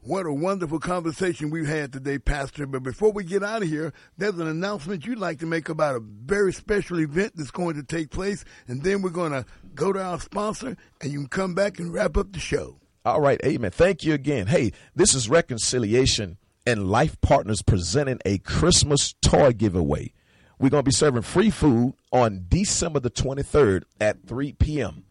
What 0.00 0.24
a 0.24 0.32
wonderful 0.32 0.78
conversation 0.78 1.50
we've 1.50 1.66
had 1.66 1.92
today, 1.92 2.18
Pastor. 2.18 2.66
But 2.66 2.82
before 2.82 3.12
we 3.12 3.24
get 3.24 3.42
out 3.42 3.62
of 3.62 3.68
here, 3.68 3.92
there's 4.16 4.38
an 4.38 4.46
announcement 4.46 5.04
you'd 5.04 5.18
like 5.18 5.40
to 5.40 5.46
make 5.46 5.68
about 5.68 5.96
a 5.96 6.00
very 6.00 6.52
special 6.52 7.00
event 7.00 7.32
that's 7.34 7.50
going 7.50 7.74
to 7.76 7.82
take 7.82 8.10
place. 8.10 8.44
And 8.68 8.82
then 8.82 9.02
we're 9.02 9.10
going 9.10 9.32
to 9.32 9.44
go 9.74 9.92
to 9.92 10.02
our 10.02 10.18
sponsor 10.18 10.76
and 11.02 11.12
you 11.12 11.18
can 11.18 11.28
come 11.28 11.54
back 11.54 11.78
and 11.78 11.92
wrap 11.92 12.16
up 12.16 12.32
the 12.32 12.38
show. 12.38 12.78
All 13.04 13.20
right. 13.20 13.38
Amen. 13.44 13.70
Thank 13.70 14.04
you 14.04 14.14
again. 14.14 14.46
Hey, 14.46 14.72
this 14.94 15.14
is 15.14 15.28
Reconciliation 15.28 16.38
and 16.64 16.90
Life 16.90 17.20
Partners 17.20 17.60
presenting 17.62 18.20
a 18.24 18.38
Christmas 18.38 19.14
toy 19.20 19.52
giveaway. 19.52 20.12
We're 20.58 20.70
going 20.70 20.82
to 20.82 20.88
be 20.88 20.92
serving 20.92 21.22
free 21.22 21.50
food 21.50 21.94
on 22.10 22.46
December 22.48 22.98
the 22.98 23.10
23rd 23.10 23.84
at 24.00 24.26
3 24.26 24.54
p.m. 24.54 25.04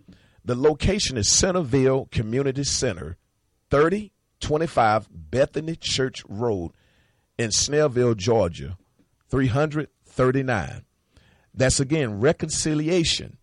The 0.44 0.56
location 0.56 1.18
is 1.18 1.30
Centerville 1.30 2.08
Community 2.12 2.66
Center, 2.66 3.18
3025 3.72 5.08
Bethany 5.10 5.76
Church 5.78 6.24
Road 6.28 6.72
in 7.38 7.52
Snellville, 7.52 8.18
Georgia, 8.18 8.78
339. 9.30 10.84
That's 11.54 11.80
again 11.80 12.20
Reconciliation 12.20 13.38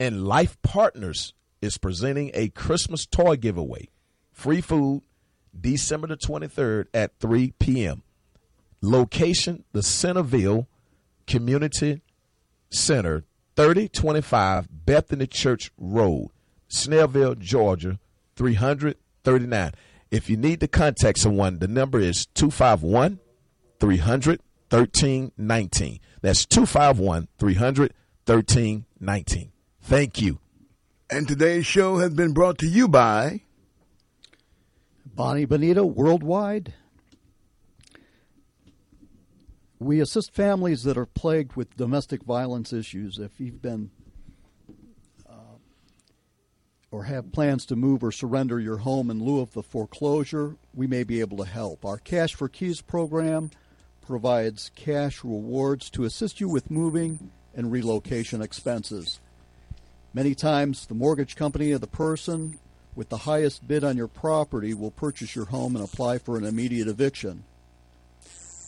and 0.00 0.26
Life 0.26 0.60
Partners 0.62 1.34
is 1.62 1.78
presenting 1.78 2.30
a 2.34 2.48
Christmas 2.48 3.06
toy 3.06 3.36
giveaway. 3.36 3.88
Free 4.32 4.60
food, 4.60 5.02
December 5.58 6.08
the 6.08 6.16
23rd 6.16 6.86
at 6.92 7.18
3 7.20 7.52
p.m. 7.60 8.02
Location, 8.82 9.64
the 9.72 9.82
Centerville 9.82 10.68
Community 11.26 12.02
Center, 12.70 13.24
3025 13.56 14.68
Bethany 14.86 15.26
Church 15.26 15.70
Road, 15.78 16.30
Snellville, 16.68 17.38
Georgia, 17.38 17.98
339. 18.36 19.72
If 20.10 20.30
you 20.30 20.36
need 20.36 20.60
to 20.60 20.68
contact 20.68 21.18
someone, 21.18 21.58
the 21.58 21.68
number 21.68 21.98
is 21.98 22.26
251 22.34 23.18
300 23.80 24.40
1319. 24.70 26.00
That's 26.20 26.46
251 26.46 27.28
300 27.38 27.94
1319. 28.26 29.52
Thank 29.82 30.22
you. 30.22 30.38
And 31.10 31.28
today's 31.28 31.66
show 31.66 31.98
has 31.98 32.14
been 32.14 32.32
brought 32.32 32.58
to 32.58 32.66
you 32.66 32.88
by 32.88 33.42
Bonnie 35.04 35.44
Bonita 35.44 35.84
Worldwide. 35.84 36.72
We 39.78 40.00
assist 40.00 40.34
families 40.34 40.84
that 40.84 40.96
are 40.96 41.06
plagued 41.06 41.56
with 41.56 41.76
domestic 41.76 42.22
violence 42.22 42.72
issues. 42.72 43.18
If 43.18 43.40
you've 43.40 43.60
been 43.60 43.90
uh, 45.28 45.58
or 46.90 47.04
have 47.04 47.32
plans 47.32 47.66
to 47.66 47.76
move 47.76 48.04
or 48.04 48.12
surrender 48.12 48.60
your 48.60 48.78
home 48.78 49.10
in 49.10 49.22
lieu 49.22 49.40
of 49.40 49.52
the 49.52 49.62
foreclosure, 49.62 50.56
we 50.72 50.86
may 50.86 51.02
be 51.02 51.20
able 51.20 51.38
to 51.38 51.44
help. 51.44 51.84
Our 51.84 51.98
Cash 51.98 52.34
for 52.34 52.48
Keys 52.48 52.80
program 52.80 53.50
provides 54.00 54.70
cash 54.74 55.24
rewards 55.24 55.90
to 55.90 56.04
assist 56.04 56.40
you 56.40 56.48
with 56.48 56.70
moving 56.70 57.30
and 57.54 57.72
relocation 57.72 58.42
expenses. 58.42 59.20
Many 60.12 60.34
times, 60.34 60.86
the 60.86 60.94
mortgage 60.94 61.34
company 61.34 61.72
of 61.72 61.80
the 61.80 61.86
person 61.86 62.58
with 62.94 63.08
the 63.08 63.18
highest 63.18 63.66
bid 63.66 63.82
on 63.82 63.96
your 63.96 64.06
property 64.06 64.72
will 64.72 64.92
purchase 64.92 65.34
your 65.34 65.46
home 65.46 65.74
and 65.74 65.84
apply 65.84 66.18
for 66.18 66.36
an 66.36 66.44
immediate 66.44 66.86
eviction. 66.86 67.44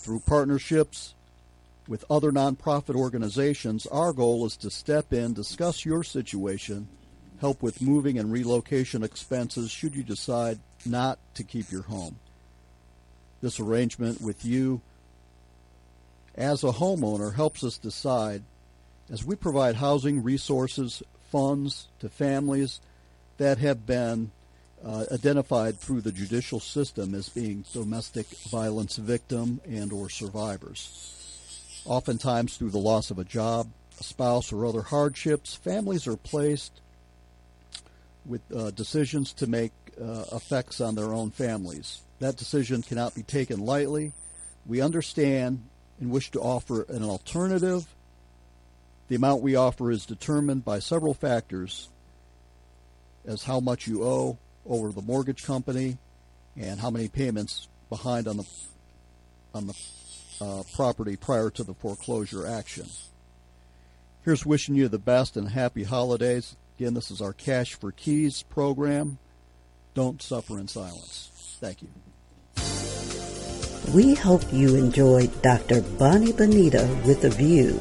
Through 0.06 0.20
partnerships 0.20 1.14
with 1.88 2.04
other 2.08 2.30
nonprofit 2.30 2.94
organizations, 2.94 3.88
our 3.88 4.12
goal 4.12 4.46
is 4.46 4.56
to 4.58 4.70
step 4.70 5.12
in, 5.12 5.32
discuss 5.32 5.84
your 5.84 6.04
situation, 6.04 6.86
help 7.40 7.60
with 7.60 7.82
moving 7.82 8.16
and 8.16 8.30
relocation 8.30 9.02
expenses 9.02 9.68
should 9.68 9.96
you 9.96 10.04
decide 10.04 10.60
not 10.84 11.18
to 11.34 11.42
keep 11.42 11.72
your 11.72 11.82
home. 11.82 12.20
This 13.42 13.58
arrangement 13.58 14.20
with 14.20 14.44
you 14.44 14.80
as 16.36 16.62
a 16.62 16.70
homeowner 16.70 17.34
helps 17.34 17.64
us 17.64 17.76
decide 17.76 18.44
as 19.10 19.24
we 19.24 19.34
provide 19.34 19.74
housing 19.74 20.22
resources, 20.22 21.02
funds 21.32 21.88
to 21.98 22.08
families 22.08 22.78
that 23.38 23.58
have 23.58 23.84
been 23.84 24.30
uh, 24.84 25.04
identified 25.12 25.78
through 25.78 26.00
the 26.00 26.12
judicial 26.12 26.60
system 26.60 27.14
as 27.14 27.28
being 27.28 27.64
domestic 27.72 28.26
violence 28.50 28.96
victim 28.96 29.60
and 29.68 29.92
or 29.92 30.08
survivors. 30.08 31.82
Oftentimes 31.84 32.56
through 32.56 32.70
the 32.70 32.78
loss 32.78 33.10
of 33.10 33.18
a 33.18 33.24
job, 33.24 33.68
a 33.98 34.04
spouse 34.04 34.52
or 34.52 34.66
other 34.66 34.82
hardships, 34.82 35.54
families 35.54 36.06
are 36.06 36.16
placed 36.16 36.80
with 38.24 38.42
uh, 38.54 38.70
decisions 38.72 39.32
to 39.32 39.46
make 39.46 39.72
uh, 40.00 40.24
effects 40.32 40.80
on 40.80 40.94
their 40.94 41.12
own 41.12 41.30
families. 41.30 42.00
That 42.18 42.36
decision 42.36 42.82
cannot 42.82 43.14
be 43.14 43.22
taken 43.22 43.64
lightly. 43.64 44.12
We 44.66 44.80
understand 44.80 45.62
and 46.00 46.10
wish 46.10 46.30
to 46.32 46.40
offer 46.40 46.82
an 46.88 47.02
alternative. 47.02 47.86
The 49.08 49.16
amount 49.16 49.42
we 49.42 49.54
offer 49.54 49.90
is 49.90 50.04
determined 50.04 50.64
by 50.64 50.80
several 50.80 51.14
factors 51.14 51.88
as 53.24 53.44
how 53.44 53.60
much 53.60 53.86
you 53.86 54.04
owe 54.04 54.38
over 54.68 54.92
the 54.92 55.02
mortgage 55.02 55.44
company 55.44 55.98
and 56.56 56.80
how 56.80 56.90
many 56.90 57.08
payments 57.08 57.68
behind 57.88 58.26
on 58.26 58.38
the 58.38 58.46
on 59.54 59.66
the 59.66 59.74
uh, 60.40 60.62
property 60.74 61.16
prior 61.16 61.50
to 61.50 61.62
the 61.62 61.74
foreclosure 61.74 62.46
action. 62.46 62.86
Here's 64.22 64.44
wishing 64.44 64.74
you 64.74 64.88
the 64.88 64.98
best 64.98 65.36
and 65.36 65.48
happy 65.48 65.84
holidays. 65.84 66.56
Again, 66.78 66.94
this 66.94 67.10
is 67.10 67.22
our 67.22 67.32
Cash 67.32 67.74
for 67.74 67.92
Keys 67.92 68.42
program. 68.42 69.18
Don't 69.94 70.20
suffer 70.20 70.58
in 70.58 70.68
silence. 70.68 71.30
Thank 71.60 71.80
you. 71.82 71.88
We 73.94 74.14
hope 74.14 74.42
you 74.52 74.74
enjoyed 74.74 75.42
Dr. 75.42 75.80
Bonnie 75.80 76.32
Bonita 76.32 76.86
with 77.06 77.24
a 77.24 77.30
View. 77.30 77.80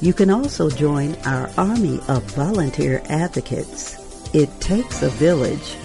You 0.00 0.14
can 0.14 0.30
also 0.30 0.70
join 0.70 1.14
our 1.26 1.50
army 1.58 2.00
of 2.08 2.22
volunteer 2.32 3.02
advocates. 3.10 3.98
It 4.32 4.58
takes 4.58 5.02
a 5.02 5.10
village. 5.10 5.76